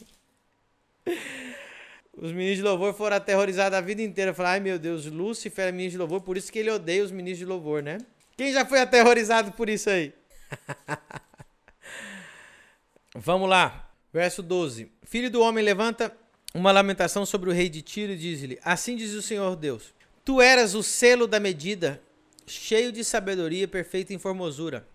Os 2.14 2.30
meninos 2.30 2.59
de 2.59 2.62
louvor 2.62 2.92
foram 2.92 3.16
aterrorizados 3.16 3.76
a 3.76 3.80
vida 3.80 4.02
inteira. 4.02 4.35
Falaram, 4.35 4.54
ai 4.54 4.61
meu 4.61 4.78
Deus, 4.78 5.06
Lúcifer 5.06 5.68
é 5.68 5.73
ministro 5.73 5.92
de 5.92 5.99
louvor, 5.99 6.21
por 6.21 6.37
isso 6.37 6.52
que 6.52 6.59
ele 6.59 6.71
odeia 6.71 7.02
os 7.02 7.11
ministros 7.11 7.38
de 7.38 7.47
louvor, 7.47 7.82
né? 7.82 7.97
Quem 8.37 8.52
já 8.52 8.66
foi 8.66 8.80
aterrorizado 8.80 9.52
por 9.52 9.71
isso 9.71 9.88
aí? 9.88 10.12
Vamos 13.14 13.49
lá. 13.49 13.90
Verso 14.12 14.42
12. 14.42 14.90
Filho 15.04 15.31
do 15.31 15.40
homem, 15.40 15.64
levanta 15.64 16.14
uma 16.54 16.73
lamentação 16.73 17.25
sobre 17.25 17.50
o 17.50 17.52
rei 17.52 17.69
de 17.69 17.83
Tiro 17.83 18.12
e 18.12 18.16
diz-lhe: 18.16 18.59
Assim 18.64 18.97
diz 18.97 19.12
o 19.12 19.23
Senhor 19.23 19.54
Deus: 19.57 19.95
Tu 20.25 20.40
eras 20.40 20.75
o 20.75 20.83
selo 20.83 21.26
da 21.26 21.38
medida, 21.38 22.02
cheio 22.47 22.92
de 22.92 23.04
sabedoria, 23.04 23.69
perfeito 23.69 24.12
em 24.12 24.19
formosura. 24.19 24.87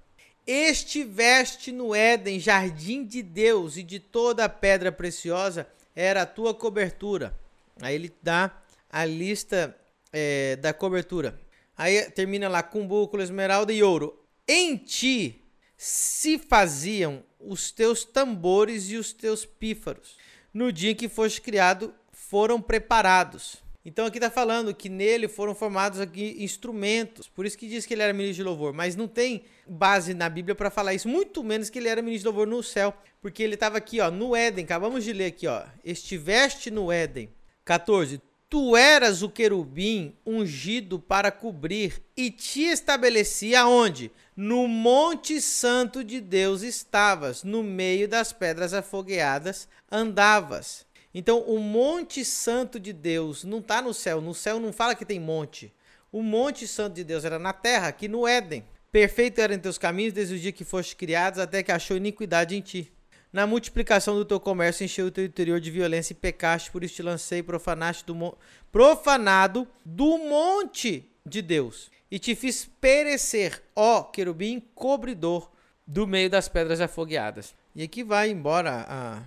Estiveste 0.45 1.71
no 1.71 1.93
Éden, 1.93 2.39
jardim 2.39 3.05
de 3.05 3.21
Deus, 3.21 3.75
e 3.77 3.83
de 3.83 4.00
toda 4.00 4.45
a 4.45 4.50
pedra 4.50 4.91
preciosa 4.91 5.67
era 5.95 6.21
a 6.21 6.25
tua 6.25 6.53
cobertura. 6.53 7.38
Aí 7.81 7.93
ele 7.93 8.13
dá 8.21 8.51
a 8.89 9.03
lista 9.03 9.75
é, 10.12 10.55
da 10.55 10.74
cobertura. 10.74 11.39
Aí 11.77 12.09
termina 12.12 12.47
lá 12.47 12.63
com 12.63 12.88
búcula, 12.88 13.24
esmeralda 13.24 13.74
e 13.74 13.83
ouro. 13.83 14.17
Em 14.47 14.77
ti 14.77 15.46
se 15.77 16.39
faziam 16.39 17.24
os 17.39 17.72
teus 17.72 18.03
tambores 18.03 18.89
e 18.89 18.98
os 18.98 19.13
teus 19.13 19.46
pífaros. 19.46 20.17
No 20.51 20.72
dia 20.72 20.91
em 20.91 20.96
que 20.96 21.07
foste 21.07 21.39
criado, 21.39 21.93
foram 22.12 22.60
preparados. 22.60 23.57
Então 23.86 24.05
aqui 24.05 24.17
está 24.17 24.29
falando 24.29 24.75
que 24.75 24.89
nele 24.89 25.29
foram 25.29 25.55
formados 25.55 26.01
aqui 26.01 26.36
instrumentos. 26.39 27.29
Por 27.29 27.46
isso 27.46 27.57
que 27.57 27.69
diz 27.69 27.86
que 27.86 27.93
ele 27.93 28.01
era 28.01 28.12
ministro 28.12 28.43
de 28.43 28.43
louvor. 28.43 28.74
Mas 28.74 28.98
não 28.98 29.07
tem 29.07 29.46
base 29.65 30.13
na 30.13 30.27
Bíblia 30.27 30.53
para 30.55 30.69
falar 30.69 30.93
isso. 30.93 31.07
Muito 31.07 31.41
menos 31.41 31.69
que 31.69 31.79
ele 31.79 31.88
era 31.88 32.01
ministro 32.01 32.29
de 32.29 32.36
louvor 32.36 32.48
no 32.48 32.62
céu. 32.62 32.93
Porque 33.22 33.41
ele 33.41 33.53
estava 33.53 33.77
aqui, 33.77 34.01
ó, 34.01 34.12
no 34.12 34.36
Éden. 34.36 34.65
Acabamos 34.65 35.05
de 35.05 35.13
ler 35.13 35.27
aqui, 35.27 35.48
ó. 35.48 35.63
Estiveste 35.86 36.69
no 36.69 36.91
Éden. 36.91 37.29
14. 37.63 38.22
Tu 38.49 38.77
eras 38.77 39.23
o 39.23 39.29
querubim 39.29 40.15
ungido 40.25 40.99
para 40.99 41.29
cobrir 41.31 42.01
e 42.15 42.31
te 42.31 42.63
estabeleci 42.63 43.53
aonde? 43.53 44.09
No 44.37 44.69
monte 44.69 45.41
santo 45.41 46.01
de 46.01 46.21
Deus 46.21 46.61
estavas, 46.61 47.43
no 47.43 47.61
meio 47.61 48.07
das 48.07 48.31
pedras 48.31 48.73
afogueadas 48.73 49.67
andavas. 49.91 50.85
Então, 51.13 51.41
o 51.41 51.59
monte 51.59 52.23
santo 52.23 52.79
de 52.79 52.93
Deus 52.93 53.43
não 53.43 53.59
está 53.59 53.81
no 53.81 53.93
céu. 53.93 54.21
No 54.21 54.33
céu 54.33 54.61
não 54.61 54.71
fala 54.71 54.95
que 54.95 55.03
tem 55.03 55.19
monte. 55.19 55.73
O 56.09 56.21
monte 56.21 56.65
santo 56.65 56.93
de 56.93 57.03
Deus 57.03 57.25
era 57.25 57.37
na 57.37 57.51
terra, 57.51 57.89
aqui 57.89 58.07
no 58.07 58.25
Éden. 58.25 58.63
Perfeito 58.89 59.41
eram 59.41 59.59
teus 59.59 59.77
caminhos 59.77 60.13
desde 60.13 60.35
o 60.35 60.39
dia 60.39 60.53
que 60.53 60.63
foste 60.63 60.95
criados, 60.95 61.39
até 61.39 61.61
que 61.61 61.71
achou 61.71 61.97
iniquidade 61.97 62.55
em 62.55 62.61
ti. 62.61 62.93
Na 63.31 63.46
multiplicação 63.46 64.15
do 64.15 64.25
teu 64.25 64.39
comércio 64.39 64.84
encheu 64.84 65.07
o 65.07 65.12
teu 65.12 65.25
interior 65.25 65.60
de 65.60 65.69
violência 65.69 66.13
e 66.13 66.15
pecaste, 66.15 66.72
por 66.72 66.84
isso 66.84 66.96
te 66.96 67.03
lancei 67.03 67.43
profanaste 67.43 68.05
do 68.05 68.38
profanado 68.72 69.67
do 69.86 70.17
monte 70.17 71.10
de 71.25 71.41
Deus. 71.41 71.91
E 72.10 72.17
te 72.17 72.36
fiz 72.36 72.69
perecer, 72.79 73.62
ó 73.75 74.03
querubim 74.03 74.62
cobridor 74.74 75.50
do 75.86 76.07
meio 76.07 76.29
das 76.29 76.48
pedras 76.48 76.79
afogueadas. 76.79 77.53
E 77.75 77.84
aqui 77.84 78.03
vai 78.03 78.29
embora 78.29 78.86
a, 78.88 79.22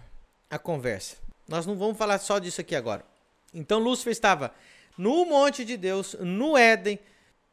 a 0.49 0.59
conversa. 0.59 1.17
Nós 1.47 1.67
não 1.67 1.77
vamos 1.77 1.97
falar 1.97 2.19
só 2.19 2.39
disso 2.39 2.61
aqui 2.61 2.75
agora. 2.75 3.05
Então 3.53 3.79
Lúcifer 3.79 4.13
estava 4.13 4.55
no 4.97 5.25
monte 5.25 5.65
de 5.65 5.77
Deus, 5.77 6.15
no 6.21 6.57
Éden, 6.57 6.99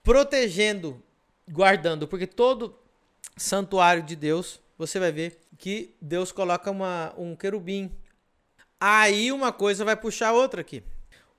protegendo, 0.04 1.02
guardando, 1.50 2.08
porque 2.08 2.28
todo 2.28 2.78
santuário 3.36 4.04
de 4.04 4.16
Deus, 4.16 4.60
você 4.78 5.00
vai 5.00 5.12
ver 5.12 5.40
que 5.58 5.96
Deus 6.02 6.32
coloca 6.32 6.70
uma, 6.70 7.14
um 7.18 7.36
querubim. 7.36 7.92
Aí 8.80 9.32
uma 9.32 9.52
coisa 9.52 9.84
vai 9.84 9.96
puxar 9.96 10.30
a 10.30 10.34
outra 10.34 10.62
aqui. 10.62 10.84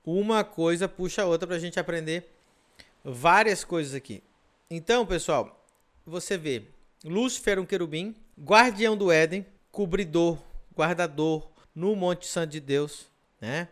Uma 0.03 0.43
coisa 0.43 0.87
puxa 0.87 1.21
a 1.21 1.25
outra 1.25 1.47
para 1.47 1.55
a 1.55 1.59
gente 1.59 1.79
aprender 1.79 2.29
várias 3.03 3.63
coisas 3.63 3.93
aqui. 3.93 4.23
Então, 4.69 5.05
pessoal, 5.05 5.65
você 6.05 6.37
vê 6.37 6.63
Lúcifer, 7.03 7.59
um 7.59 7.65
querubim, 7.65 8.15
guardião 8.39 8.97
do 8.97 9.11
Éden, 9.11 9.45
cobridor, 9.71 10.37
guardador, 10.75 11.49
no 11.73 11.95
Monte 11.95 12.27
Santo 12.27 12.51
de 12.51 12.59
Deus, 12.59 13.07
né? 13.39 13.69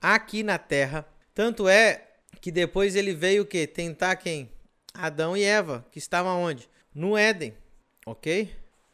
Aqui 0.00 0.42
na 0.42 0.56
terra. 0.56 1.06
Tanto 1.34 1.68
é 1.68 2.08
que 2.40 2.50
depois 2.50 2.96
ele 2.96 3.12
veio 3.12 3.42
o 3.42 3.46
quê? 3.46 3.66
Tentar 3.66 4.16
quem? 4.16 4.50
Adão 4.94 5.36
e 5.36 5.42
Eva, 5.42 5.84
que 5.92 5.98
estavam 5.98 6.42
onde? 6.42 6.68
No 6.94 7.16
Éden, 7.16 7.54
ok? 8.06 8.50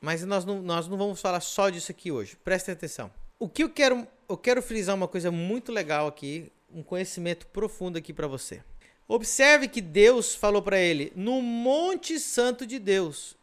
Mas 0.06 0.24
nós 0.24 0.44
não, 0.44 0.62
nós 0.62 0.86
não 0.86 0.96
vamos 0.96 1.20
falar 1.20 1.40
só 1.40 1.68
disso 1.68 1.90
aqui 1.90 2.12
hoje. 2.12 2.36
Presta 2.36 2.70
atenção. 2.70 3.10
O 3.40 3.48
que 3.48 3.64
eu 3.64 3.68
quero, 3.68 4.06
eu 4.28 4.36
quero 4.36 4.62
frisar 4.62 4.94
uma 4.94 5.08
coisa 5.08 5.32
muito 5.32 5.72
legal 5.72 6.06
aqui, 6.06 6.52
um 6.72 6.80
conhecimento 6.80 7.44
profundo 7.48 7.98
aqui 7.98 8.12
para 8.12 8.28
você. 8.28 8.62
Observe 9.08 9.66
que 9.66 9.80
Deus 9.80 10.32
falou 10.32 10.62
para 10.62 10.78
ele: 10.78 11.12
No 11.16 11.42
Monte 11.42 12.20
Santo 12.20 12.64
de 12.64 12.78
Deus 12.78 13.34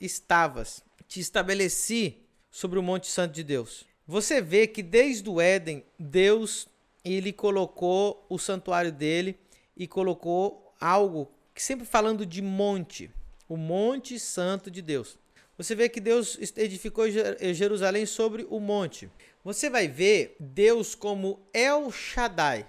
estavas, 0.00 0.82
te 1.06 1.20
estabeleci 1.20 2.16
sobre 2.50 2.80
o 2.80 2.82
Monte 2.82 3.06
Santo 3.06 3.32
de 3.32 3.44
Deus. 3.44 3.86
Você 4.04 4.42
vê 4.42 4.66
que 4.66 4.82
desde 4.82 5.30
o 5.30 5.40
Éden, 5.40 5.84
Deus 5.96 6.66
ele 7.04 7.32
colocou 7.32 8.26
o 8.28 8.40
santuário 8.40 8.90
dele 8.90 9.38
e 9.76 9.86
colocou 9.86 10.74
algo 10.80 11.30
que 11.54 11.62
sempre 11.62 11.86
falando 11.86 12.26
de 12.26 12.42
monte, 12.42 13.08
o 13.48 13.56
monte 13.56 14.18
santo 14.18 14.68
de 14.68 14.82
Deus. 14.82 15.16
Você 15.58 15.74
vê 15.74 15.88
que 15.88 16.00
Deus 16.00 16.38
edificou 16.56 17.06
Jerusalém 17.10 18.06
sobre 18.06 18.46
o 18.48 18.60
monte. 18.60 19.10
Você 19.42 19.68
vai 19.68 19.88
ver 19.88 20.36
Deus 20.38 20.94
como 20.94 21.40
El 21.52 21.90
Shaddai. 21.90 22.64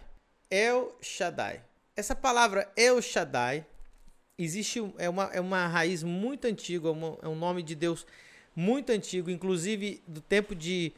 El 0.50 0.98
Shaddai. 1.00 1.62
Essa 1.96 2.16
palavra 2.16 2.68
El 2.76 3.00
Shaddai 3.00 3.64
existe 4.40 4.80
é 4.98 5.08
uma, 5.08 5.26
é 5.26 5.40
uma 5.40 5.68
raiz 5.68 6.02
muito 6.02 6.48
antiga, 6.48 6.90
é, 6.90 7.26
é 7.26 7.28
um 7.28 7.36
nome 7.36 7.62
de 7.62 7.76
Deus 7.76 8.08
muito 8.56 8.92
antigo, 8.92 9.30
inclusive 9.30 10.02
do 10.08 10.20
tempo 10.20 10.56
de 10.56 10.92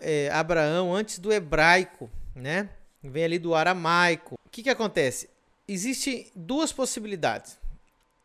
é, 0.00 0.30
Abraão 0.30 0.94
antes 0.94 1.18
do 1.18 1.30
hebraico, 1.30 2.10
né? 2.34 2.70
Vem 3.02 3.24
ali 3.24 3.38
do 3.38 3.54
aramaico. 3.54 4.36
O 4.46 4.48
que, 4.48 4.62
que 4.62 4.70
acontece? 4.70 5.28
Existem 5.68 6.30
duas 6.34 6.72
possibilidades. 6.72 7.58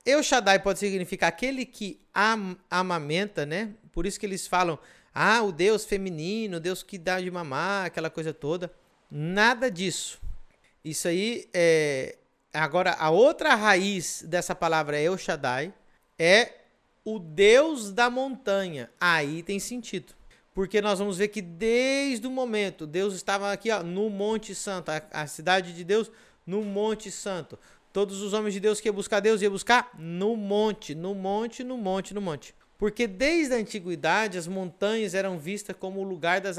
Eu 0.06 0.24
Shaddai 0.24 0.60
pode 0.60 0.79
significar 0.79 1.29
aquele 1.29 1.65
que 1.65 2.00
am 2.13 2.58
amamenta, 2.70 3.46
né? 3.46 3.74
Por 3.91 4.06
isso 4.06 4.20
que 4.20 4.25
eles 4.25 4.48
falam, 4.48 4.79
ah, 5.13 5.41
o 5.44 5.51
Deus 5.51 5.86
feminino, 5.86 6.58
o 6.58 6.60
Deus 6.60 6.84
que 6.84 6.98
dá 6.98 7.20
de 7.20 7.29
mamar, 7.29 7.86
aquela 7.86 8.10
coisa 8.10 8.34
toda. 8.34 8.72
Nada 9.12 9.70
disso. 9.70 10.20
Isso 10.84 11.08
aí 11.08 11.50
é. 11.53 12.18
Agora, 12.53 12.94
a 12.94 13.10
outra 13.10 13.53
raiz 13.56 14.24
dessa 14.27 14.56
palavra 14.56 15.00
El 15.00 15.18
Shaddai, 15.18 15.74
é 16.18 16.53
o 17.06 17.20
Deus 17.20 17.91
da 17.91 18.10
montanha. 18.10 18.89
Aí 19.00 19.44
tem 19.44 19.60
sentido 19.60 20.13
porque 20.60 20.82
nós 20.82 21.00
vamos 21.00 21.18
ver 21.18 21.29
que 21.29 21.41
desde 21.41 22.27
o 22.27 22.29
momento 22.29 22.86
Deus 22.86 23.13
estava 23.13 23.50
aqui 23.50 23.72
ó, 23.72 23.82
no 23.82 24.10
Monte 24.10 24.53
Santo, 24.53 24.89
a, 24.89 25.01
a, 25.10 25.25
cidade 25.25 25.74
de 25.74 25.86
Deus 25.86 26.12
no 26.46 26.63
Monte 26.63 27.10
Santo. 27.10 27.58
Todos 27.91 28.22
os 28.22 28.34
homens 28.34 28.53
de 28.53 28.60
Deus 28.60 28.79
que 28.79 28.88
iam 28.88 28.96
buscar 28.96 29.19
Deus 29.19 29.41
iam 29.41 29.51
buscar 29.51 29.91
no 29.98 30.36
monte, 30.36 30.93
no 30.93 31.15
monte, 31.15 31.63
no 31.63 31.77
monte, 31.77 32.13
no 32.13 32.22
monte. 32.22 32.53
Porque 32.77 33.08
desde 33.08 33.53
a 33.53 33.58
antiguidade 33.58 34.38
as 34.38 34.48
montanhas 34.48 35.13
eram 35.13 35.38
vistas 35.38 35.75
como 35.77 36.00
o 36.00 36.03
lugar 36.03 36.39
das 36.39 36.58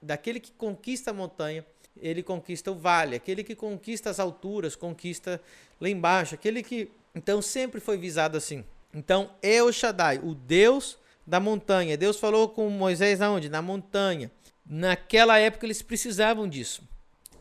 daquele 0.00 0.40
que 0.40 0.52
conquista 0.52 1.10
a 1.10 1.14
montanha, 1.14 1.64
ele 2.00 2.22
conquista 2.22 2.70
o 2.70 2.74
vale, 2.74 3.16
aquele 3.16 3.44
que 3.44 3.54
conquista 3.54 4.08
as 4.08 4.18
alturas, 4.20 4.76
conquista 4.76 5.40
lá 5.80 5.88
embaixo, 5.88 6.34
aquele 6.34 6.62
que 6.62 6.90
então 7.14 7.42
sempre 7.42 7.80
foi 7.80 7.98
visado 7.98 8.36
assim. 8.36 8.64
Então, 8.94 9.30
El 9.42 9.70
Shaddai, 9.72 10.18
o 10.22 10.34
Deus 10.34 10.96
da 11.26 11.38
montanha. 11.38 11.96
Deus 11.96 12.16
falou 12.16 12.48
com 12.48 12.70
Moisés 12.70 13.20
aonde? 13.20 13.50
Na 13.50 13.60
montanha. 13.60 14.30
Naquela 14.64 15.38
época 15.38 15.66
eles 15.66 15.82
precisavam 15.82 16.48
disso. 16.48 16.82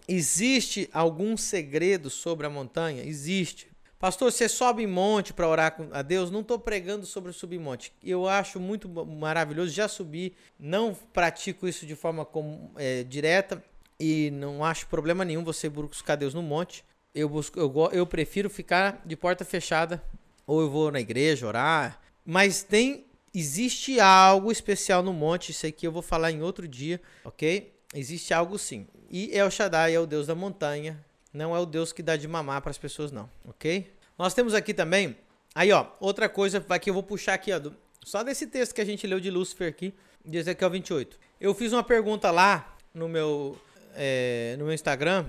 Existe 0.08 0.90
algum 0.94 1.36
segredo 1.36 2.10
sobre 2.10 2.48
a 2.48 2.50
montanha? 2.50 3.04
Existe. 3.04 3.68
Pastor, 4.00 4.32
você 4.32 4.48
sobe 4.48 4.84
em 4.84 4.88
monte 4.88 5.34
para 5.34 5.48
orar 5.48 5.76
a 5.92 6.02
Deus? 6.02 6.30
Não 6.30 6.42
estou 6.42 6.60
pregando 6.60 7.06
sobre 7.06 7.34
subir 7.34 7.60
monte. 7.60 7.92
Eu 8.04 8.28
acho 8.28 8.60
muito 8.60 8.88
maravilhoso. 8.88 9.72
Já 9.72 9.88
subi, 9.88 10.36
não 10.60 10.94
pratico 10.94 11.68
isso 11.68 11.86
de 11.86 11.96
forma 11.96 12.28
é, 12.76 13.04
direta 13.04 13.64
e 14.00 14.30
não 14.32 14.64
acho 14.64 14.88
problema 14.88 15.26
nenhum 15.26 15.44
você 15.44 15.68
buscar 15.68 16.16
Deus 16.16 16.34
no 16.34 16.44
monte. 16.44 16.86
Eu, 17.14 17.28
busco, 17.28 17.60
eu, 17.60 17.74
eu 17.92 18.06
prefiro 18.06 18.50
ficar 18.50 19.02
de 19.04 19.16
porta 19.16 19.44
fechada 19.44 20.04
ou 20.46 20.62
eu 20.62 20.70
vou 20.70 20.92
na 20.92 21.00
igreja 21.00 21.48
orar. 21.48 22.00
Mas 22.24 22.62
tem 22.62 23.08
Existe 23.34 24.00
algo 24.00 24.52
especial 24.52 25.04
no 25.04 25.14
monte, 25.14 25.52
isso 25.52 25.68
aqui 25.68 25.86
eu 25.86 25.92
vou 25.92 26.02
falar 26.02 26.32
em 26.32 26.42
outro 26.42 26.68
dia, 26.68 27.00
ok? 27.24 27.72
Existe 27.94 28.34
algo 28.34 28.58
sim. 28.58 28.88
E 29.10 29.36
El 29.36 29.50
Shaddai 29.50 29.96
é 29.96 30.00
o 30.00 30.06
Deus 30.06 30.28
da 30.28 30.36
montanha, 30.36 31.04
não 31.34 31.56
é 31.56 31.60
o 31.60 31.66
Deus 31.66 31.92
que 31.92 32.04
dá 32.04 32.16
de 32.16 32.28
mamar 32.28 32.62
para 32.62 32.72
as 32.72 32.78
pessoas, 32.78 33.12
não, 33.12 33.30
ok? 33.46 33.92
Nós 34.18 34.34
temos 34.34 34.54
aqui 34.54 34.74
também, 34.74 35.18
aí 35.54 35.72
ó, 35.72 35.88
outra 36.00 36.28
coisa 36.28 36.60
que 36.80 36.90
eu 36.90 36.94
vou 36.94 37.04
puxar 37.04 37.34
aqui, 37.34 37.52
ó, 37.54 37.60
do, 37.60 37.76
só 38.04 38.24
desse 38.24 38.48
texto 38.48 38.74
que 38.74 38.82
a 38.82 38.86
gente 38.86 39.06
leu 39.08 39.20
de 39.20 39.30
Lúcifer 39.30 39.70
aqui, 39.70 39.94
de 40.26 40.38
Ezequiel 40.38 40.70
28. 40.70 41.18
Eu 41.40 41.54
fiz 41.54 41.72
uma 41.72 41.84
pergunta 41.84 42.32
lá 42.32 42.76
no 42.94 43.08
meu, 43.08 43.58
é, 43.96 44.56
no 44.58 44.66
meu 44.66 44.74
Instagram 44.74 45.28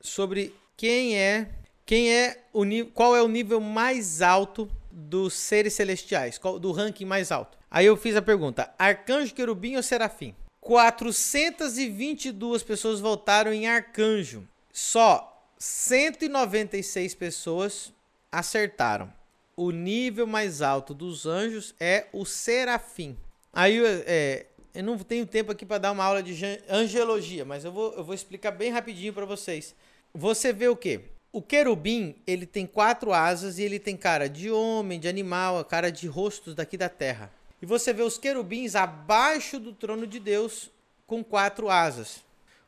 sobre 0.00 0.54
quem 0.76 1.18
é, 1.18 1.50
quem 1.84 2.12
é 2.12 2.44
o 2.52 2.64
qual 2.94 3.16
é 3.16 3.22
o 3.22 3.28
nível 3.28 3.60
mais 3.60 4.22
alto 4.22 4.68
dos 4.90 5.34
seres 5.34 5.74
celestiais, 5.74 6.38
do 6.60 6.72
ranking 6.72 7.04
mais 7.04 7.32
alto. 7.32 7.58
Aí 7.70 7.86
eu 7.86 7.96
fiz 7.96 8.16
a 8.16 8.22
pergunta: 8.22 8.72
arcanjo, 8.78 9.34
querubim 9.34 9.76
ou 9.76 9.82
serafim? 9.82 10.34
422 10.66 12.64
pessoas 12.64 12.98
votaram 12.98 13.52
em 13.52 13.68
arcanjo. 13.68 14.42
Só 14.72 15.48
196 15.56 17.14
pessoas 17.14 17.92
acertaram. 18.32 19.12
O 19.56 19.70
nível 19.70 20.26
mais 20.26 20.62
alto 20.62 20.92
dos 20.92 21.24
anjos 21.24 21.72
é 21.78 22.08
o 22.12 22.24
serafim. 22.24 23.16
Aí 23.52 23.80
é, 24.06 24.46
Eu 24.74 24.82
não 24.82 24.98
tenho 24.98 25.24
tempo 25.24 25.52
aqui 25.52 25.64
para 25.64 25.78
dar 25.78 25.92
uma 25.92 26.02
aula 26.02 26.20
de 26.20 26.36
angelologia, 26.68 27.44
mas 27.44 27.64
eu 27.64 27.70
vou, 27.70 27.92
eu 27.92 28.02
vou 28.02 28.14
explicar 28.14 28.50
bem 28.50 28.72
rapidinho 28.72 29.12
para 29.12 29.24
vocês. 29.24 29.72
Você 30.12 30.52
vê 30.52 30.66
o 30.66 30.74
quê? 30.74 31.00
O 31.32 31.40
querubim, 31.40 32.16
ele 32.26 32.44
tem 32.44 32.66
quatro 32.66 33.12
asas 33.12 33.60
e 33.60 33.62
ele 33.62 33.78
tem 33.78 33.96
cara 33.96 34.28
de 34.28 34.50
homem, 34.50 34.98
de 34.98 35.06
animal, 35.06 35.60
a 35.60 35.64
cara 35.64 35.92
de 35.92 36.08
rostos 36.08 36.56
daqui 36.56 36.76
da 36.76 36.88
terra. 36.88 37.30
E 37.60 37.66
você 37.66 37.92
vê 37.92 38.02
os 38.02 38.18
querubins 38.18 38.74
abaixo 38.74 39.58
do 39.58 39.72
trono 39.72 40.06
de 40.06 40.18
Deus 40.18 40.70
com 41.06 41.24
quatro 41.24 41.70
asas, 41.70 42.24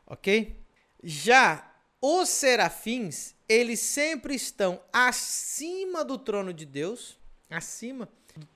ok? 0.07 0.57
Já 1.03 1.71
os 2.01 2.29
serafins, 2.29 3.35
eles 3.49 3.81
sempre 3.81 4.35
estão 4.35 4.81
acima 4.93 6.05
do 6.05 6.17
trono 6.17 6.53
de 6.53 6.65
Deus, 6.65 7.19
acima 7.51 8.09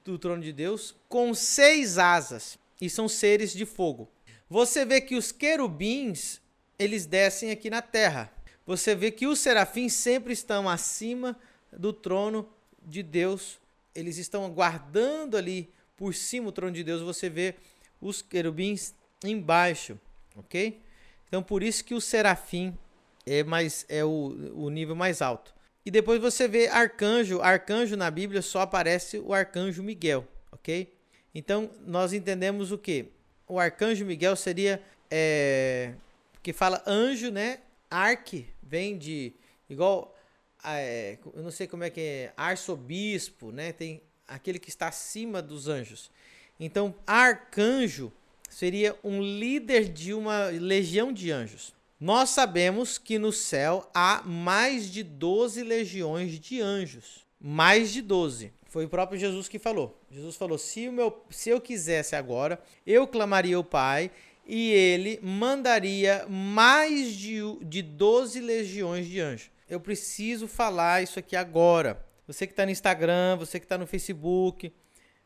do 0.04 0.18
trono 0.18 0.42
de 0.42 0.52
Deus, 0.52 0.94
com 1.08 1.34
seis 1.34 1.98
asas, 1.98 2.58
e 2.80 2.88
são 2.88 3.08
seres 3.08 3.52
de 3.52 3.66
fogo. 3.66 4.08
Você 4.48 4.84
vê 4.84 5.00
que 5.00 5.16
os 5.16 5.32
querubins, 5.32 6.40
eles 6.78 7.06
descem 7.06 7.50
aqui 7.50 7.70
na 7.70 7.82
terra. 7.82 8.32
Você 8.66 8.94
vê 8.94 9.10
que 9.10 9.26
os 9.26 9.38
serafins 9.38 9.94
sempre 9.94 10.32
estão 10.32 10.68
acima 10.68 11.38
do 11.72 11.92
trono 11.92 12.48
de 12.82 13.02
Deus. 13.02 13.58
Eles 13.94 14.18
estão 14.18 14.50
guardando 14.50 15.36
ali 15.36 15.72
por 16.02 16.12
cima 16.16 16.46
do 16.46 16.52
trono 16.52 16.72
de 16.72 16.82
Deus. 16.82 17.00
Você 17.00 17.30
vê 17.30 17.54
os 18.00 18.20
querubins 18.22 18.92
embaixo, 19.24 19.96
ok? 20.34 20.82
Então 21.28 21.44
por 21.44 21.62
isso 21.62 21.84
que 21.84 21.94
o 21.94 22.00
serafim 22.00 22.76
é 23.24 23.44
mais 23.44 23.86
é 23.88 24.04
o, 24.04 24.34
o 24.52 24.68
nível 24.68 24.96
mais 24.96 25.22
alto. 25.22 25.54
E 25.86 25.92
depois 25.92 26.20
você 26.20 26.48
vê 26.48 26.66
arcanjo, 26.66 27.40
arcanjo 27.40 27.96
na 27.96 28.10
Bíblia 28.10 28.42
só 28.42 28.62
aparece 28.62 29.20
o 29.20 29.32
arcanjo 29.32 29.80
Miguel, 29.80 30.26
ok? 30.50 30.92
Então 31.32 31.70
nós 31.86 32.12
entendemos 32.12 32.72
o 32.72 32.78
que? 32.78 33.12
O 33.46 33.60
arcanjo 33.60 34.04
Miguel 34.04 34.34
seria 34.34 34.82
é, 35.08 35.94
que 36.42 36.52
fala 36.52 36.82
anjo, 36.84 37.30
né? 37.30 37.60
Arque 37.88 38.48
vem 38.60 38.98
de 38.98 39.32
igual 39.70 40.18
é, 40.64 41.16
eu 41.32 41.44
não 41.44 41.52
sei 41.52 41.68
como 41.68 41.84
é 41.84 41.90
que 41.90 42.00
é 42.00 42.32
arcebispo, 42.36 43.52
né? 43.52 43.70
Tem 43.70 44.02
aquele 44.26 44.58
que 44.58 44.68
está 44.68 44.88
acima 44.88 45.42
dos 45.42 45.68
anjos. 45.68 46.10
Então 46.58 46.94
arcanjo 47.06 48.12
seria 48.48 48.96
um 49.02 49.22
líder 49.22 49.88
de 49.88 50.12
uma 50.14 50.46
legião 50.46 51.12
de 51.12 51.30
anjos. 51.30 51.72
Nós 51.98 52.30
sabemos 52.30 52.98
que 52.98 53.18
no 53.18 53.32
céu 53.32 53.88
há 53.94 54.22
mais 54.24 54.90
de 54.90 55.02
12 55.02 55.62
legiões 55.62 56.38
de 56.38 56.60
anjos. 56.60 57.24
Mais 57.40 57.92
de 57.92 58.02
12. 58.02 58.52
Foi 58.66 58.84
o 58.84 58.88
próprio 58.88 59.18
Jesus 59.18 59.48
que 59.48 59.58
falou. 59.58 60.00
Jesus 60.10 60.36
falou: 60.36 60.58
se, 60.58 60.88
o 60.88 60.92
meu, 60.92 61.24
se 61.30 61.50
eu 61.50 61.60
quisesse 61.60 62.16
agora, 62.16 62.60
eu 62.86 63.06
clamaria 63.06 63.56
ao 63.56 63.62
Pai 63.62 64.10
e 64.46 64.70
ele 64.72 65.20
mandaria 65.22 66.26
mais 66.28 67.14
de, 67.14 67.40
de 67.62 67.82
12 67.82 68.40
legiões 68.40 69.06
de 69.06 69.20
anjos. 69.20 69.50
Eu 69.68 69.80
preciso 69.80 70.48
falar 70.48 71.02
isso 71.02 71.18
aqui 71.18 71.36
agora. 71.36 72.04
Você 72.26 72.46
que 72.46 72.52
está 72.52 72.64
no 72.64 72.70
Instagram, 72.70 73.36
você 73.36 73.58
que 73.58 73.64
está 73.64 73.76
no 73.76 73.86
Facebook, 73.86 74.72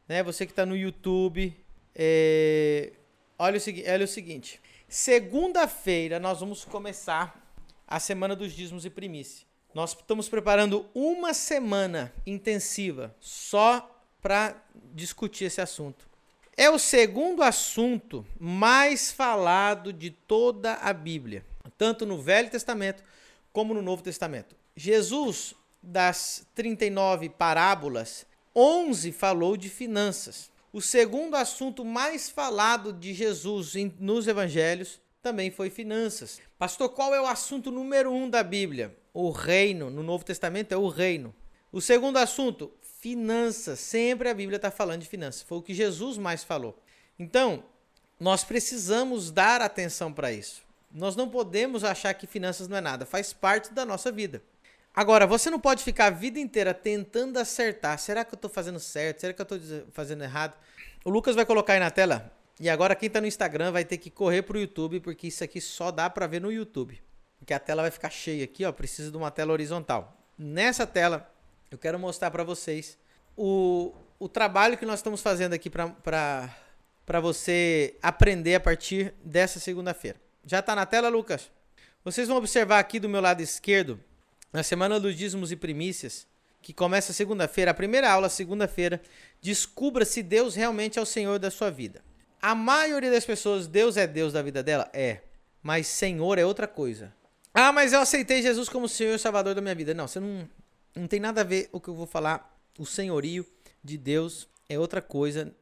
né? 0.09 0.23
você 0.23 0.47
que 0.47 0.53
está 0.53 0.65
no 0.65 0.77
YouTube. 0.77 1.55
É... 1.95 2.93
Olha, 3.39 3.59
o, 3.59 3.93
olha 3.93 4.05
o 4.05 4.09
seguinte: 4.09 4.61
Segunda-feira 4.89 6.21
nós 6.21 6.39
vamos 6.39 6.65
começar 6.65 7.45
a 7.89 7.99
semana 7.99 8.37
dos 8.37 8.53
dízimos 8.53 8.85
e 8.85 8.91
primícia. 8.91 9.45
Nós 9.75 9.91
estamos 9.91 10.29
preparando 10.29 10.89
uma 10.95 11.35
semana 11.35 12.15
intensiva 12.25 13.15
só 13.21 14.01
para 14.23 14.57
discutir 14.95 15.45
esse 15.45 15.61
assunto. 15.61 16.09
É 16.57 16.71
o 16.71 16.79
segundo 16.79 17.43
assunto 17.43 18.25
mais 18.39 19.11
falado 19.13 19.93
de 19.93 20.11
toda 20.11 20.75
a 20.75 20.93
Bíblia, 20.93 21.45
tanto 21.77 22.07
no 22.07 22.23
Velho 22.23 22.49
Testamento 22.49 23.03
como 23.53 23.75
no 23.75 23.83
Novo 23.83 24.03
Testamento. 24.03 24.55
Jesus, 24.75 25.55
das 25.83 26.47
39 26.55 27.29
parábolas, 27.29 28.27
11 28.55 29.13
falou 29.13 29.57
de 29.57 29.69
finanças. 29.69 30.51
O 30.73 30.81
segundo 30.81 31.37
assunto 31.37 31.85
mais 31.85 32.29
falado 32.29 32.93
de 32.93 33.15
Jesus 33.15 33.75
nos 33.99 34.27
evangelhos 34.27 35.01
também 35.23 35.51
foi 35.51 35.71
finanças. 35.71 36.41
Pastor, 36.59 36.89
qual 36.91 37.15
é 37.15 37.21
o 37.21 37.27
assunto 37.27 37.71
número 37.71 38.13
um 38.13 38.29
da 38.29 38.43
Bíblia? 38.43 38.97
O 39.13 39.31
reino. 39.31 39.91
No 39.91 40.03
Novo 40.03 40.25
Testamento 40.25 40.73
é 40.73 40.77
o 40.77 40.89
reino. 40.89 41.35
O 41.73 41.81
segundo 41.81 42.17
assunto, 42.17 42.73
finanças. 43.01 43.81
Sempre 43.81 44.29
a 44.29 44.35
Bíblia 44.35 44.57
está 44.57 44.71
falando 44.71 45.01
de 45.01 45.09
finanças. 45.09 45.43
Foi 45.43 45.59
o 45.59 45.63
que 45.63 45.75
Jesus 45.75 46.17
mais 46.17 46.45
falou. 46.45 46.79
Então, 47.19 47.65
nós 48.19 48.45
precisamos 48.45 49.31
dar 49.31 49.61
atenção 49.61 50.13
para 50.13 50.33
isso. 50.33 50.63
Nós 50.93 51.17
não 51.17 51.29
podemos 51.29 51.85
achar 51.85 52.15
que 52.15 52.27
finanças 52.27 52.69
não 52.69 52.77
é 52.77 52.81
nada. 52.81 53.05
Faz 53.05 53.33
parte 53.33 53.73
da 53.73 53.85
nossa 53.85 54.11
vida. 54.11 54.43
Agora, 54.97 55.27
você 55.27 55.51
não 55.51 55.61
pode 55.61 55.85
ficar 55.85 56.07
a 56.07 56.11
vida 56.11 56.39
inteira 56.39 56.73
tentando 56.73 57.39
acertar. 57.39 57.99
Será 57.99 58.25
que 58.25 58.33
eu 58.33 58.37
estou 58.37 58.51
fazendo 58.51 58.81
certo? 58.81 59.21
Será 59.21 59.35
que 59.35 59.43
eu 59.43 59.43
estou 59.43 59.59
fazendo 59.93 60.25
errado? 60.25 60.57
O 61.05 61.11
Lucas 61.11 61.37
vai 61.37 61.45
colocar 61.45 61.75
aí 61.75 61.79
na 61.79 61.91
tela. 61.91 62.33
E 62.59 62.71
agora 62.71 62.95
quem 62.95 63.09
está 63.09 63.21
no 63.21 63.27
Instagram 63.27 63.71
vai 63.71 63.85
ter 63.85 63.99
que 63.99 64.09
correr 64.09 64.41
para 64.41 64.57
o 64.57 64.61
YouTube, 64.61 65.01
porque 65.01 65.27
isso 65.27 65.45
aqui 65.45 65.61
só 65.61 65.91
dá 65.91 66.09
para 66.09 66.27
ver 66.27 66.41
no 66.41 66.51
YouTube. 66.51 66.99
Porque 67.39 67.53
a 67.53 67.59
tela 67.59 67.83
vai 67.83 67.91
ficar 67.91 68.09
cheia 68.09 68.45
aqui, 68.45 68.65
ó. 68.65 68.73
Precisa 68.73 69.11
de 69.11 69.17
uma 69.19 69.31
tela 69.31 69.53
horizontal. 69.53 70.19
Nessa 70.39 70.87
tela, 70.87 71.31
eu 71.71 71.77
quero 71.77 71.99
mostrar 71.99 72.31
para 72.31 72.43
vocês 72.43 72.97
o, 73.37 73.93
o 74.19 74.31
trabalho 74.31 74.79
que 74.79 74.87
nós 74.87 75.01
estamos 75.01 75.21
fazendo 75.21 75.53
aqui 75.53 75.69
para 75.69 77.21
você 77.21 77.99
aprender 78.03 78.55
a 78.55 78.61
partir 78.61 79.13
dessa 79.23 79.61
segunda-feira. 79.61 80.19
Já 80.47 80.61
está 80.61 80.75
na 80.75 80.87
tela, 80.87 81.11
Lucas? 81.11 81.51
Vocês 82.03 82.29
vão 82.29 82.39
observar 82.39 82.79
aqui 82.79 82.99
do 82.99 83.11
meu 83.11 83.21
lado 83.21 83.43
esquerdo 83.43 84.01
na 84.53 84.63
semana 84.63 84.99
dos 84.99 85.17
dízimos 85.17 85.53
e 85.53 85.57
primícias, 85.57 86.27
que 86.63 86.73
começa 86.73 87.13
segunda-feira, 87.13 87.71
a 87.71 87.75
primeira 87.75 88.11
aula, 88.11 88.29
segunda-feira, 88.29 89.01
descubra 89.41 90.05
se 90.05 90.23
Deus 90.23 90.55
realmente 90.55 90.99
é 90.99 91.03
o 91.03 91.07
Senhor 91.07 91.39
da 91.39 91.51
sua 91.51 91.71
vida. 91.71 92.03
A 92.41 92.55
maioria 92.55 93.11
das 93.11 93.25
pessoas, 93.25 93.67
Deus 93.67 93.97
é 93.97 94.07
Deus 94.07 94.33
da 94.33 94.43
vida 94.43 94.63
dela? 94.63 94.91
É. 94.93 95.21
Mas 95.63 95.87
Senhor 95.87 96.39
é 96.39 96.45
outra 96.45 96.67
coisa. 96.67 97.13
Ah, 97.53 97.73
mas 97.73 97.93
eu 97.93 98.01
aceitei 98.01 98.43
Jesus 98.43 98.69
como 98.69 98.89
Senhor 98.89 99.15
e 99.15 99.19
Salvador 99.19 99.55
da 99.55 99.61
minha 99.61 99.75
vida. 99.75 99.95
Não, 99.95 100.07
você 100.07 100.21
não, 100.21 100.49
não 100.95 101.07
tem 101.07 101.21
nada 101.21 101.41
a 101.41 101.45
ver 101.45 101.69
o 101.73 101.81
que 101.81 101.89
eu 101.89 101.95
vou 101.95 102.07
falar. 102.07 102.59
O 102.79 102.85
senhorio 102.85 103.47
de 103.83 103.97
Deus 103.97 104.49
é 104.69 104.79
outra 104.79 105.01
coisa. 105.01 105.55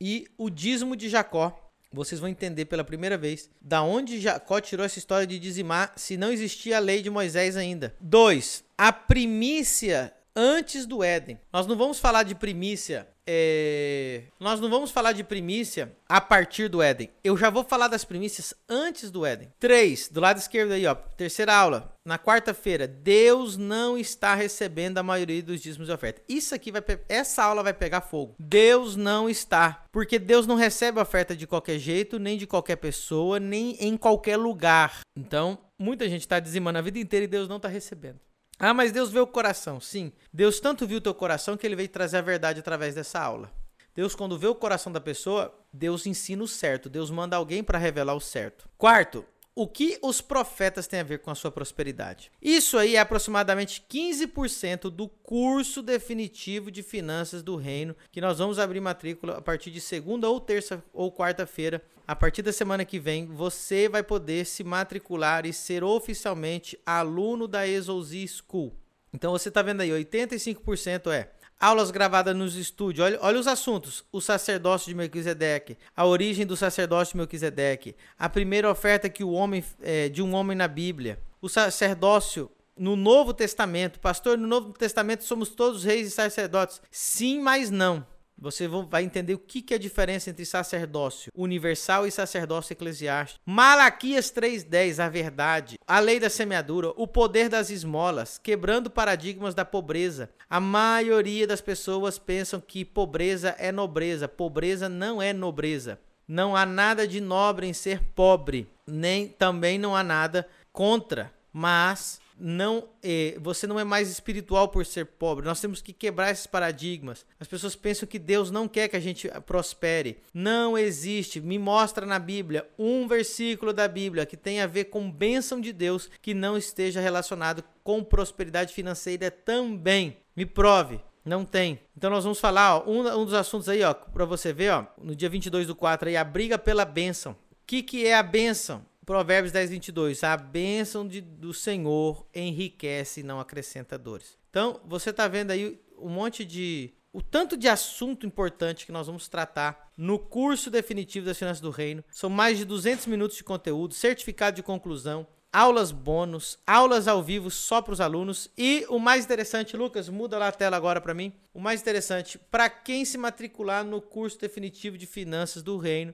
E 0.00 0.26
o 0.36 0.50
dízimo 0.50 0.96
de 0.96 1.08
Jacó 1.08 1.67
vocês 1.92 2.20
vão 2.20 2.28
entender 2.28 2.66
pela 2.66 2.84
primeira 2.84 3.16
vez 3.16 3.50
da 3.60 3.82
onde 3.82 4.20
Jacó 4.20 4.60
tirou 4.60 4.84
essa 4.84 4.98
história 4.98 5.26
de 5.26 5.38
dizimar 5.38 5.92
se 5.96 6.16
não 6.16 6.30
existia 6.30 6.76
a 6.76 6.80
lei 6.80 7.02
de 7.02 7.10
Moisés 7.10 7.56
ainda. 7.56 7.94
2. 8.00 8.64
A 8.76 8.92
primícia 8.92 10.12
antes 10.36 10.86
do 10.86 11.02
Éden. 11.02 11.40
Nós 11.52 11.66
não 11.66 11.76
vamos 11.76 11.98
falar 11.98 12.22
de 12.22 12.34
primícia 12.34 13.08
é... 13.30 14.22
Nós 14.40 14.58
não 14.58 14.70
vamos 14.70 14.90
falar 14.90 15.12
de 15.12 15.22
primícia 15.22 15.92
a 16.08 16.18
partir 16.18 16.68
do 16.68 16.80
Éden. 16.80 17.10
Eu 17.22 17.36
já 17.36 17.50
vou 17.50 17.62
falar 17.62 17.88
das 17.88 18.02
primícias 18.02 18.54
antes 18.66 19.10
do 19.10 19.26
Éden. 19.26 19.52
3, 19.60 20.08
do 20.08 20.18
lado 20.18 20.38
esquerdo 20.38 20.72
aí, 20.72 20.86
ó. 20.86 20.94
Terceira 20.94 21.54
aula. 21.54 21.94
Na 22.06 22.18
quarta-feira, 22.18 22.88
Deus 22.88 23.58
não 23.58 23.98
está 23.98 24.34
recebendo 24.34 24.96
a 24.96 25.02
maioria 25.02 25.42
dos 25.42 25.60
dízimos 25.60 25.88
de 25.88 25.92
oferta. 25.92 26.22
Isso 26.26 26.54
aqui 26.54 26.72
vai 26.72 26.82
essa 27.06 27.44
aula 27.44 27.62
vai 27.62 27.74
pegar 27.74 28.00
fogo. 28.00 28.34
Deus 28.38 28.96
não 28.96 29.28
está, 29.28 29.84
porque 29.92 30.18
Deus 30.18 30.46
não 30.46 30.54
recebe 30.56 30.98
oferta 30.98 31.36
de 31.36 31.46
qualquer 31.46 31.78
jeito, 31.78 32.18
nem 32.18 32.38
de 32.38 32.46
qualquer 32.46 32.76
pessoa, 32.76 33.38
nem 33.38 33.76
em 33.78 33.94
qualquer 33.94 34.38
lugar. 34.38 35.00
Então, 35.14 35.58
muita 35.78 36.08
gente 36.08 36.22
está 36.22 36.40
dizimando 36.40 36.78
a 36.78 36.82
vida 36.82 36.98
inteira 36.98 37.24
e 37.24 37.28
Deus 37.28 37.46
não 37.46 37.56
está 37.56 37.68
recebendo. 37.68 38.20
Ah, 38.58 38.74
mas 38.74 38.90
Deus 38.90 39.10
vê 39.10 39.20
o 39.20 39.26
coração. 39.26 39.80
Sim, 39.80 40.12
Deus 40.32 40.58
tanto 40.58 40.86
viu 40.86 40.98
o 40.98 41.00
teu 41.00 41.14
coração 41.14 41.56
que 41.56 41.66
ele 41.66 41.76
veio 41.76 41.88
trazer 41.88 42.16
a 42.18 42.22
verdade 42.22 42.58
através 42.58 42.94
dessa 42.94 43.20
aula. 43.20 43.52
Deus, 43.94 44.14
quando 44.14 44.38
vê 44.38 44.46
o 44.46 44.54
coração 44.54 44.92
da 44.92 45.00
pessoa, 45.00 45.52
Deus 45.72 46.06
ensina 46.06 46.42
o 46.42 46.48
certo. 46.48 46.88
Deus 46.88 47.10
manda 47.10 47.36
alguém 47.36 47.62
para 47.62 47.78
revelar 47.78 48.14
o 48.14 48.20
certo. 48.20 48.68
Quarto, 48.76 49.24
o 49.60 49.66
que 49.66 49.98
os 50.00 50.20
profetas 50.20 50.86
têm 50.86 51.00
a 51.00 51.02
ver 51.02 51.18
com 51.18 51.32
a 51.32 51.34
sua 51.34 51.50
prosperidade? 51.50 52.30
Isso 52.40 52.78
aí 52.78 52.94
é 52.94 53.00
aproximadamente 53.00 53.84
15% 53.90 54.82
do 54.82 55.08
curso 55.08 55.82
definitivo 55.82 56.70
de 56.70 56.80
finanças 56.80 57.42
do 57.42 57.56
reino, 57.56 57.96
que 58.12 58.20
nós 58.20 58.38
vamos 58.38 58.60
abrir 58.60 58.78
matrícula 58.80 59.38
a 59.38 59.40
partir 59.40 59.72
de 59.72 59.80
segunda 59.80 60.28
ou 60.28 60.40
terça 60.40 60.80
ou 60.92 61.10
quarta-feira. 61.10 61.82
A 62.06 62.14
partir 62.14 62.40
da 62.40 62.52
semana 62.52 62.84
que 62.84 63.00
vem, 63.00 63.26
você 63.26 63.88
vai 63.88 64.04
poder 64.04 64.46
se 64.46 64.62
matricular 64.62 65.44
e 65.44 65.52
ser 65.52 65.82
oficialmente 65.82 66.78
aluno 66.86 67.48
da 67.48 67.66
Exouzi 67.66 68.28
School. 68.28 68.72
Então 69.12 69.32
você 69.32 69.48
está 69.48 69.60
vendo 69.60 69.80
aí, 69.80 69.90
85% 69.90 71.10
é 71.10 71.32
Aulas 71.60 71.90
gravadas 71.90 72.36
nos 72.36 72.54
estúdios. 72.54 73.04
Olha, 73.04 73.18
olha 73.20 73.40
os 73.40 73.46
assuntos. 73.46 74.04
O 74.12 74.20
sacerdócio 74.20 74.88
de 74.88 74.94
Melquisedeque. 74.94 75.76
A 75.96 76.06
origem 76.06 76.46
do 76.46 76.56
sacerdócio 76.56 77.12
de 77.12 77.18
Melquisedeque. 77.18 77.96
A 78.18 78.28
primeira 78.28 78.70
oferta 78.70 79.08
que 79.08 79.24
o 79.24 79.32
homem 79.32 79.64
é, 79.82 80.08
de 80.08 80.22
um 80.22 80.34
homem 80.34 80.56
na 80.56 80.68
Bíblia. 80.68 81.18
O 81.42 81.48
sacerdócio 81.48 82.50
no 82.76 82.94
Novo 82.94 83.34
Testamento. 83.34 83.98
Pastor, 83.98 84.38
no 84.38 84.46
Novo 84.46 84.72
Testamento 84.72 85.24
somos 85.24 85.48
todos 85.48 85.82
reis 85.82 86.06
e 86.06 86.10
sacerdotes. 86.10 86.80
Sim, 86.90 87.40
mas 87.40 87.70
não. 87.70 88.06
Você 88.40 88.68
vai 88.68 89.02
entender 89.02 89.34
o 89.34 89.38
que 89.38 89.64
é 89.74 89.76
a 89.76 89.80
diferença 89.80 90.30
entre 90.30 90.46
sacerdócio 90.46 91.32
universal 91.34 92.06
e 92.06 92.10
sacerdócio 92.10 92.72
eclesiástico. 92.72 93.40
Malaquias 93.44 94.30
3:10, 94.30 95.00
a 95.00 95.08
verdade, 95.08 95.76
a 95.84 95.98
lei 95.98 96.20
da 96.20 96.30
semeadura, 96.30 96.92
o 96.96 97.06
poder 97.06 97.48
das 97.48 97.68
esmolas, 97.68 98.38
quebrando 98.38 98.88
paradigmas 98.88 99.54
da 99.54 99.64
pobreza. 99.64 100.30
A 100.48 100.60
maioria 100.60 101.46
das 101.46 101.60
pessoas 101.60 102.16
pensam 102.16 102.60
que 102.60 102.84
pobreza 102.84 103.56
é 103.58 103.72
nobreza. 103.72 104.28
Pobreza 104.28 104.88
não 104.88 105.20
é 105.20 105.32
nobreza. 105.32 105.98
Não 106.28 106.54
há 106.54 106.64
nada 106.64 107.08
de 107.08 107.20
nobre 107.20 107.66
em 107.66 107.72
ser 107.72 108.02
pobre, 108.14 108.68
nem 108.86 109.26
também 109.26 109.78
não 109.78 109.96
há 109.96 110.04
nada 110.04 110.46
contra, 110.72 111.32
mas 111.52 112.20
não 112.38 112.88
é, 113.02 113.36
você 113.40 113.66
não 113.66 113.78
é 113.78 113.84
mais 113.84 114.10
espiritual 114.10 114.68
por 114.68 114.86
ser 114.86 115.06
pobre. 115.06 115.44
Nós 115.44 115.60
temos 115.60 115.82
que 115.82 115.92
quebrar 115.92 116.30
esses 116.30 116.46
paradigmas. 116.46 117.26
As 117.38 117.48
pessoas 117.48 117.74
pensam 117.74 118.08
que 118.08 118.18
Deus 118.18 118.50
não 118.50 118.68
quer 118.68 118.88
que 118.88 118.96
a 118.96 119.00
gente 119.00 119.28
prospere. 119.46 120.18
Não 120.32 120.78
existe. 120.78 121.40
Me 121.40 121.58
mostra 121.58 122.06
na 122.06 122.18
Bíblia 122.18 122.68
um 122.78 123.06
versículo 123.08 123.72
da 123.72 123.88
Bíblia 123.88 124.26
que 124.26 124.36
tenha 124.36 124.64
a 124.64 124.68
ver 124.68 124.84
com 124.84 125.10
bênção 125.10 125.60
de 125.60 125.72
Deus 125.72 126.08
que 126.22 126.34
não 126.34 126.56
esteja 126.56 127.00
relacionado 127.00 127.64
com 127.82 128.04
prosperidade 128.04 128.72
financeira 128.72 129.30
também. 129.30 130.18
Me 130.36 130.46
prove. 130.46 131.00
Não 131.24 131.44
tem. 131.44 131.80
Então 131.96 132.10
nós 132.10 132.24
vamos 132.24 132.40
falar, 132.40 132.76
ó, 132.76 132.90
um, 132.90 133.00
um 133.20 133.24
dos 133.24 133.34
assuntos 133.34 133.68
aí, 133.68 133.82
ó, 133.82 133.92
para 133.92 134.24
você 134.24 134.50
ver, 134.52 134.70
ó, 134.70 134.86
no 134.96 135.14
dia 135.14 135.28
22 135.28 135.66
do 135.66 135.74
4 135.74 136.08
aí, 136.08 136.16
a 136.16 136.24
briga 136.24 136.56
pela 136.58 136.86
bênção. 136.86 137.32
O 137.32 137.36
que, 137.66 137.82
que 137.82 138.06
é 138.06 138.14
a 138.14 138.22
bênção? 138.22 138.82
Provérbios 139.08 139.52
10, 139.52 139.70
22. 139.70 140.22
A 140.22 140.36
bênção 140.36 141.08
de, 141.08 141.22
do 141.22 141.54
Senhor 141.54 142.26
enriquece 142.34 143.20
e 143.20 143.22
não 143.22 143.40
acrescenta 143.40 143.96
dores. 143.96 144.36
Então, 144.50 144.82
você 144.84 145.08
está 145.08 145.26
vendo 145.26 145.50
aí 145.50 145.80
um 145.98 146.10
monte 146.10 146.44
de. 146.44 146.92
O 147.10 147.22
tanto 147.22 147.56
de 147.56 147.68
assunto 147.68 148.26
importante 148.26 148.84
que 148.84 148.92
nós 148.92 149.06
vamos 149.06 149.26
tratar 149.26 149.90
no 149.96 150.18
curso 150.18 150.70
definitivo 150.70 151.24
das 151.24 151.38
Finanças 151.38 151.62
do 151.62 151.70
Reino. 151.70 152.04
São 152.10 152.28
mais 152.28 152.58
de 152.58 152.66
200 152.66 153.06
minutos 153.06 153.38
de 153.38 153.44
conteúdo, 153.44 153.94
certificado 153.94 154.56
de 154.56 154.62
conclusão, 154.62 155.26
aulas 155.50 155.90
bônus, 155.90 156.58
aulas 156.66 157.08
ao 157.08 157.22
vivo 157.22 157.50
só 157.50 157.80
para 157.80 157.94
os 157.94 158.02
alunos 158.02 158.50
e 158.58 158.84
o 158.90 158.98
mais 158.98 159.24
interessante, 159.24 159.74
Lucas, 159.74 160.10
muda 160.10 160.36
lá 160.36 160.48
a 160.48 160.52
tela 160.52 160.76
agora 160.76 161.00
para 161.00 161.14
mim. 161.14 161.32
O 161.54 161.60
mais 161.60 161.80
interessante, 161.80 162.38
para 162.38 162.68
quem 162.68 163.06
se 163.06 163.16
matricular 163.16 163.86
no 163.86 164.02
curso 164.02 164.38
definitivo 164.38 164.98
de 164.98 165.06
Finanças 165.06 165.62
do 165.62 165.78
Reino, 165.78 166.12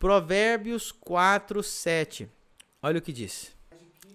Provérbios 0.00 0.90
4, 0.90 1.62
7. 1.62 2.26
Olha 2.82 2.98
o 2.98 3.02
que 3.02 3.12
diz. 3.12 3.52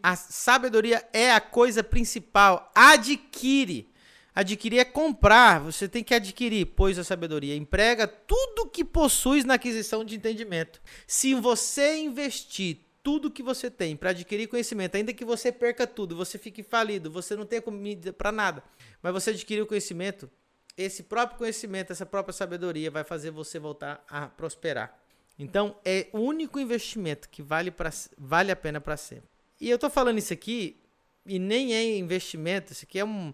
A 0.02 0.16
sabedoria 0.16 1.08
é 1.14 1.32
a 1.32 1.40
coisa 1.40 1.84
principal. 1.84 2.72
Adquire. 2.74 3.88
Adquirir 4.34 4.80
é 4.80 4.84
comprar. 4.84 5.60
Você 5.60 5.88
tem 5.88 6.04
que 6.04 6.16
adquirir, 6.16 6.66
pois 6.76 6.98
a 6.98 7.04
sabedoria 7.04 7.56
emprega 7.56 8.08
tudo 8.08 8.68
que 8.68 8.84
possuis 8.84 9.46
na 9.46 9.54
aquisição 9.54 10.04
de 10.04 10.16
entendimento. 10.16 10.82
Se 11.06 11.36
você 11.36 11.98
investir 11.98 12.80
tudo 13.04 13.30
que 13.30 13.44
você 13.44 13.70
tem 13.70 13.96
para 13.96 14.10
adquirir 14.10 14.48
conhecimento, 14.48 14.96
ainda 14.96 15.14
que 15.14 15.24
você 15.24 15.52
perca 15.52 15.86
tudo, 15.86 16.16
você 16.16 16.40
fique 16.40 16.64
falido, 16.64 17.12
você 17.12 17.36
não 17.36 17.46
tenha 17.46 17.62
comida 17.62 18.12
para 18.12 18.32
nada, 18.32 18.64
mas 19.04 19.14
você 19.14 19.30
adquirir 19.30 19.62
o 19.62 19.68
conhecimento, 19.68 20.28
esse 20.76 21.04
próprio 21.04 21.38
conhecimento, 21.38 21.92
essa 21.92 22.08
própria 22.08 22.34
sabedoria 22.34 22.90
vai 22.90 23.04
fazer 23.04 23.30
você 23.30 23.60
voltar 23.60 24.04
a 24.10 24.28
prosperar. 24.28 25.05
Então, 25.38 25.76
é 25.84 26.08
o 26.14 26.20
único 26.20 26.60
investimento 26.60 27.30
que 27.30 27.42
vale, 27.42 27.70
pra, 27.70 27.92
vale 28.18 28.52
a 28.52 28.56
pena 28.56 28.80
para 28.80 28.96
sempre. 28.96 29.30
E 29.60 29.70
eu 29.70 29.78
tô 29.78 29.90
falando 29.90 30.18
isso 30.18 30.34
aqui, 30.34 30.82
e 31.26 31.38
nem 31.40 31.74
é 31.74 31.98
investimento, 31.98 32.72
isso 32.72 32.86
aqui 32.86 33.00
é 33.00 33.06
um, 33.06 33.34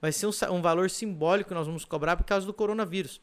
vai 0.00 0.12
ser 0.12 0.26
um, 0.26 0.32
um, 0.50 0.62
valor 0.62 0.88
simbólico 0.88 1.48
que 1.48 1.54
nós 1.54 1.66
vamos 1.66 1.84
cobrar 1.84 2.16
por 2.16 2.24
causa 2.24 2.46
do 2.46 2.54
coronavírus. 2.54 3.20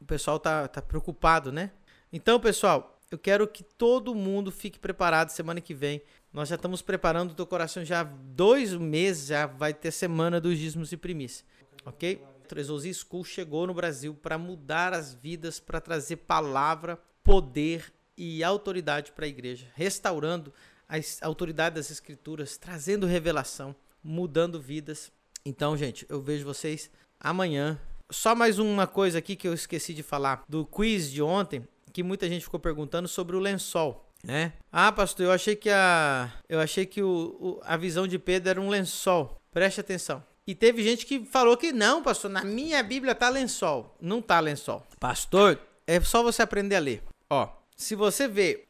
O 0.00 0.04
pessoal 0.04 0.38
tá, 0.38 0.68
tá 0.68 0.80
preocupado, 0.80 1.52
né? 1.52 1.70
Então, 2.12 2.40
pessoal, 2.40 2.98
eu 3.10 3.18
quero 3.18 3.46
que 3.46 3.62
todo 3.62 4.14
mundo 4.14 4.50
fique 4.50 4.78
preparado 4.78 5.30
semana 5.30 5.60
que 5.60 5.74
vem. 5.74 6.02
Nós 6.32 6.48
já 6.48 6.56
estamos 6.56 6.82
preparando 6.82 7.32
o 7.32 7.34
teu 7.34 7.46
coração 7.46 7.84
já 7.84 8.02
dois 8.02 8.74
meses, 8.74 9.28
já 9.28 9.46
vai 9.46 9.72
ter 9.72 9.90
semana 9.90 10.40
dos 10.40 10.58
dízimos 10.58 10.92
e 10.92 10.96
primícias, 10.96 11.44
ok? 11.84 12.22
Trezosi 12.46 12.92
School 12.94 13.24
chegou 13.24 13.66
no 13.66 13.74
Brasil 13.74 14.14
para 14.14 14.38
mudar 14.38 14.92
as 14.92 15.14
vidas, 15.14 15.58
para 15.58 15.80
trazer 15.80 16.16
palavra 16.16 16.98
poder 17.26 17.92
e 18.16 18.44
autoridade 18.44 19.10
para 19.10 19.24
a 19.24 19.28
igreja, 19.28 19.66
restaurando 19.74 20.54
a 20.88 20.96
autoridade 21.26 21.74
das 21.74 21.90
escrituras, 21.90 22.56
trazendo 22.56 23.04
revelação, 23.04 23.74
mudando 24.02 24.60
vidas. 24.60 25.10
Então, 25.44 25.76
gente, 25.76 26.06
eu 26.08 26.22
vejo 26.22 26.44
vocês 26.44 26.88
amanhã. 27.18 27.80
Só 28.08 28.36
mais 28.36 28.60
uma 28.60 28.86
coisa 28.86 29.18
aqui 29.18 29.34
que 29.34 29.48
eu 29.48 29.52
esqueci 29.52 29.92
de 29.92 30.04
falar 30.04 30.44
do 30.48 30.64
quiz 30.64 31.10
de 31.10 31.20
ontem, 31.20 31.66
que 31.92 32.04
muita 32.04 32.28
gente 32.28 32.44
ficou 32.44 32.60
perguntando 32.60 33.08
sobre 33.08 33.34
o 33.34 33.40
lençol, 33.40 34.08
né? 34.22 34.52
Ah, 34.70 34.92
pastor, 34.92 35.26
eu 35.26 35.32
achei 35.32 35.56
que 35.56 35.68
a 35.68 36.32
eu 36.48 36.60
achei 36.60 36.86
que 36.86 37.02
o, 37.02 37.36
o 37.40 37.60
a 37.64 37.76
visão 37.76 38.06
de 38.06 38.20
Pedro 38.20 38.50
era 38.50 38.60
um 38.60 38.68
lençol. 38.68 39.40
Preste 39.50 39.80
atenção. 39.80 40.22
E 40.46 40.54
teve 40.54 40.80
gente 40.84 41.04
que 41.04 41.24
falou 41.24 41.56
que 41.56 41.72
não, 41.72 42.04
pastor, 42.04 42.30
na 42.30 42.44
minha 42.44 42.80
Bíblia 42.84 43.16
tá 43.16 43.28
lençol. 43.28 43.96
Não 44.00 44.22
tá 44.22 44.38
lençol. 44.38 44.86
Pastor, 45.00 45.58
é 45.86 46.00
só 46.00 46.22
você 46.22 46.42
aprender 46.42 46.76
a 46.76 46.80
ler. 46.80 47.02
Ó, 47.30 47.48
se 47.76 47.94
você 47.94 48.28
vê 48.28 48.64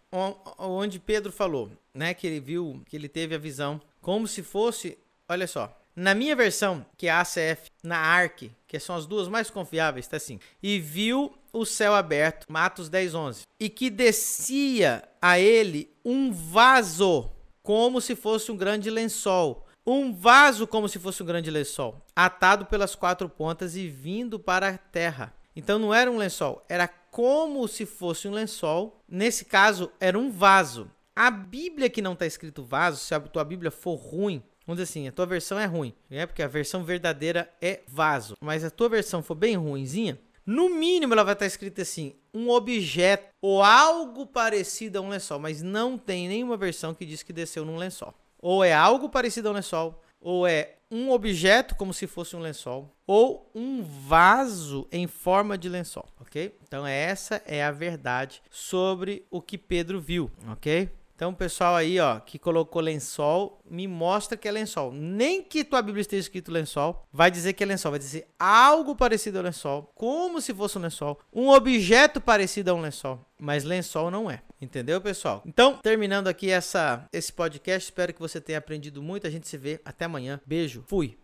onde 0.59 0.99
Pedro 0.99 1.31
falou, 1.31 1.71
né, 1.93 2.15
que 2.15 2.27
ele 2.27 2.41
viu, 2.41 2.83
que 2.87 2.97
ele 2.97 3.09
teve 3.09 3.35
a 3.35 3.39
visão, 3.39 3.81
como 4.01 4.27
se 4.27 4.43
fosse, 4.43 4.99
olha 5.29 5.47
só, 5.47 5.77
na 5.95 6.15
minha 6.15 6.37
versão, 6.37 6.85
que 6.97 7.07
é 7.07 7.11
a 7.11 7.21
ACF, 7.21 7.71
na 7.83 7.97
ARC, 7.99 8.51
que 8.69 8.79
são 8.79 8.95
as 8.95 9.07
duas 9.07 9.29
mais 9.29 9.49
confiáveis, 9.49 10.07
tá 10.07 10.19
assim. 10.19 10.39
E 10.63 10.79
viu 10.79 11.35
o 11.53 11.65
céu 11.65 11.95
aberto, 11.95 12.47
Matos 12.51 12.91
10, 12.91 13.15
11. 13.15 13.43
E 13.59 13.71
que 13.71 13.89
descia 13.89 15.03
a 15.21 15.39
ele 15.39 15.91
um 16.05 16.31
vaso, 16.33 17.31
como 17.63 18.01
se 18.01 18.15
fosse 18.15 18.53
um 18.53 18.57
grande 18.57 18.91
lençol. 18.91 19.67
Um 19.87 20.13
vaso 20.13 20.67
como 20.67 20.89
se 20.89 20.99
fosse 20.99 21.23
um 21.23 21.27
grande 21.27 21.51
lençol, 21.51 22.05
atado 22.15 22.67
pelas 22.67 22.95
quatro 22.95 23.29
pontas 23.29 23.77
e 23.77 23.89
vindo 23.89 24.39
para 24.39 24.69
a 24.69 24.79
terra. 24.79 25.33
Então 25.55 25.79
não 25.79 25.95
era 25.95 26.11
um 26.11 26.19
lençol, 26.19 26.63
era 26.69 26.89
como 27.17 27.67
se 27.67 27.87
fosse 27.87 28.29
um 28.29 28.31
lençol. 28.31 29.03
Nesse 29.09 29.47
caso, 29.47 29.91
era 29.99 30.19
um 30.19 30.31
vaso. 30.31 30.91
A 31.15 31.31
Bíblia 31.31 31.89
que 31.89 32.03
não 32.03 32.13
está 32.13 32.27
escrito 32.27 32.63
vaso, 32.63 32.99
se 32.99 33.15
a 33.15 33.21
tua 33.21 33.43
Bíblia 33.43 33.71
for 33.71 33.95
ruim, 33.95 34.43
vamos 34.67 34.83
dizer 34.83 34.83
assim, 34.83 35.09
a 35.09 35.13
tua 35.13 35.25
versão 35.25 35.59
é 35.59 35.65
ruim, 35.65 35.95
né? 36.11 36.27
Porque 36.27 36.43
a 36.43 36.47
versão 36.47 36.85
verdadeira 36.85 37.51
é 37.59 37.81
vaso. 37.89 38.37
Mas 38.39 38.63
a 38.63 38.71
tua 38.71 38.91
versão 38.91 39.23
for 39.23 39.35
bem 39.35 39.57
ruinzinha, 39.57 40.21
no 40.45 40.69
mínimo 40.69 41.15
ela 41.15 41.25
vai 41.25 41.33
estar 41.33 41.45
tá 41.45 41.47
escrita 41.47 41.81
assim, 41.81 42.17
um 42.35 42.51
objeto 42.51 43.31
ou 43.41 43.63
algo 43.63 44.27
parecido 44.27 44.99
a 44.99 45.01
um 45.01 45.09
lençol, 45.09 45.39
mas 45.39 45.63
não 45.63 45.97
tem 45.97 46.29
nenhuma 46.29 46.59
versão 46.59 46.93
que 46.93 47.07
diz 47.07 47.23
que 47.23 47.33
desceu 47.33 47.65
num 47.65 47.79
lençol. 47.79 48.13
Ou 48.39 48.63
é 48.63 48.75
algo 48.75 49.09
parecido 49.09 49.49
a 49.49 49.53
um 49.53 49.55
lençol, 49.55 50.03
ou 50.27 50.45
é 50.45 50.75
um 50.91 51.13
objeto 51.13 51.77
como 51.77 51.95
se 51.95 52.05
fosse 52.09 52.35
um 52.35 52.41
lençol 52.41 52.93
ou 53.07 53.49
um 53.55 53.81
vaso 53.81 54.89
em 54.91 55.07
forma 55.07 55.57
de 55.57 55.69
lençol, 55.69 56.09
ok? 56.21 56.53
Então 56.67 56.85
essa 56.85 57.41
é 57.47 57.63
a 57.63 57.71
verdade 57.71 58.43
sobre 58.51 59.25
o 59.31 59.41
que 59.41 59.57
Pedro 59.57 60.01
viu, 60.01 60.29
ok? 60.51 60.91
Então, 61.15 61.33
pessoal 61.33 61.75
aí, 61.75 61.99
ó, 61.99 62.21
que 62.21 62.39
colocou 62.39 62.83
lençol, 62.83 63.59
me 63.65 63.89
mostra 63.89 64.37
que 64.37 64.47
é 64.47 64.51
lençol. 64.51 64.93
Nem 64.93 65.43
que 65.43 65.65
tua 65.65 65.81
Bíblia 65.81 66.03
esteja 66.03 66.21
escrito 66.21 66.53
lençol, 66.53 67.07
vai 67.11 67.31
dizer 67.31 67.55
que 67.55 67.65
é 67.65 67.67
lençol, 67.67 67.93
vai 67.93 67.99
dizer 67.99 68.29
algo 68.39 68.95
parecido 68.95 69.39
ao 69.39 69.45
lençol, 69.45 69.91
como 69.95 70.43
se 70.43 70.53
fosse 70.53 70.77
um 70.77 70.83
lençol, 70.83 71.19
um 71.33 71.49
objeto 71.49 72.21
parecido 72.21 72.71
a 72.71 72.75
um 72.75 72.83
lençol, 72.83 73.19
mas 73.39 73.65
lençol 73.65 74.11
não 74.11 74.31
é. 74.31 74.43
Entendeu, 74.61 75.01
pessoal? 75.01 75.43
Então, 75.45 75.77
terminando 75.77 76.29
aqui 76.29 76.51
essa 76.51 77.07
esse 77.13 77.33
podcast, 77.33 77.91
espero 77.91 78.15
que 78.15 78.21
você 78.21 78.41
tenha 78.41 78.59
aprendido 78.59 79.03
muito. 79.03 79.27
A 79.27 79.31
gente 79.31 79.47
se 79.47 79.59
vê 79.59 79.81
até 79.85 80.07
amanhã. 80.07 80.41
Beijo. 80.47 80.83
Fui. 80.87 81.19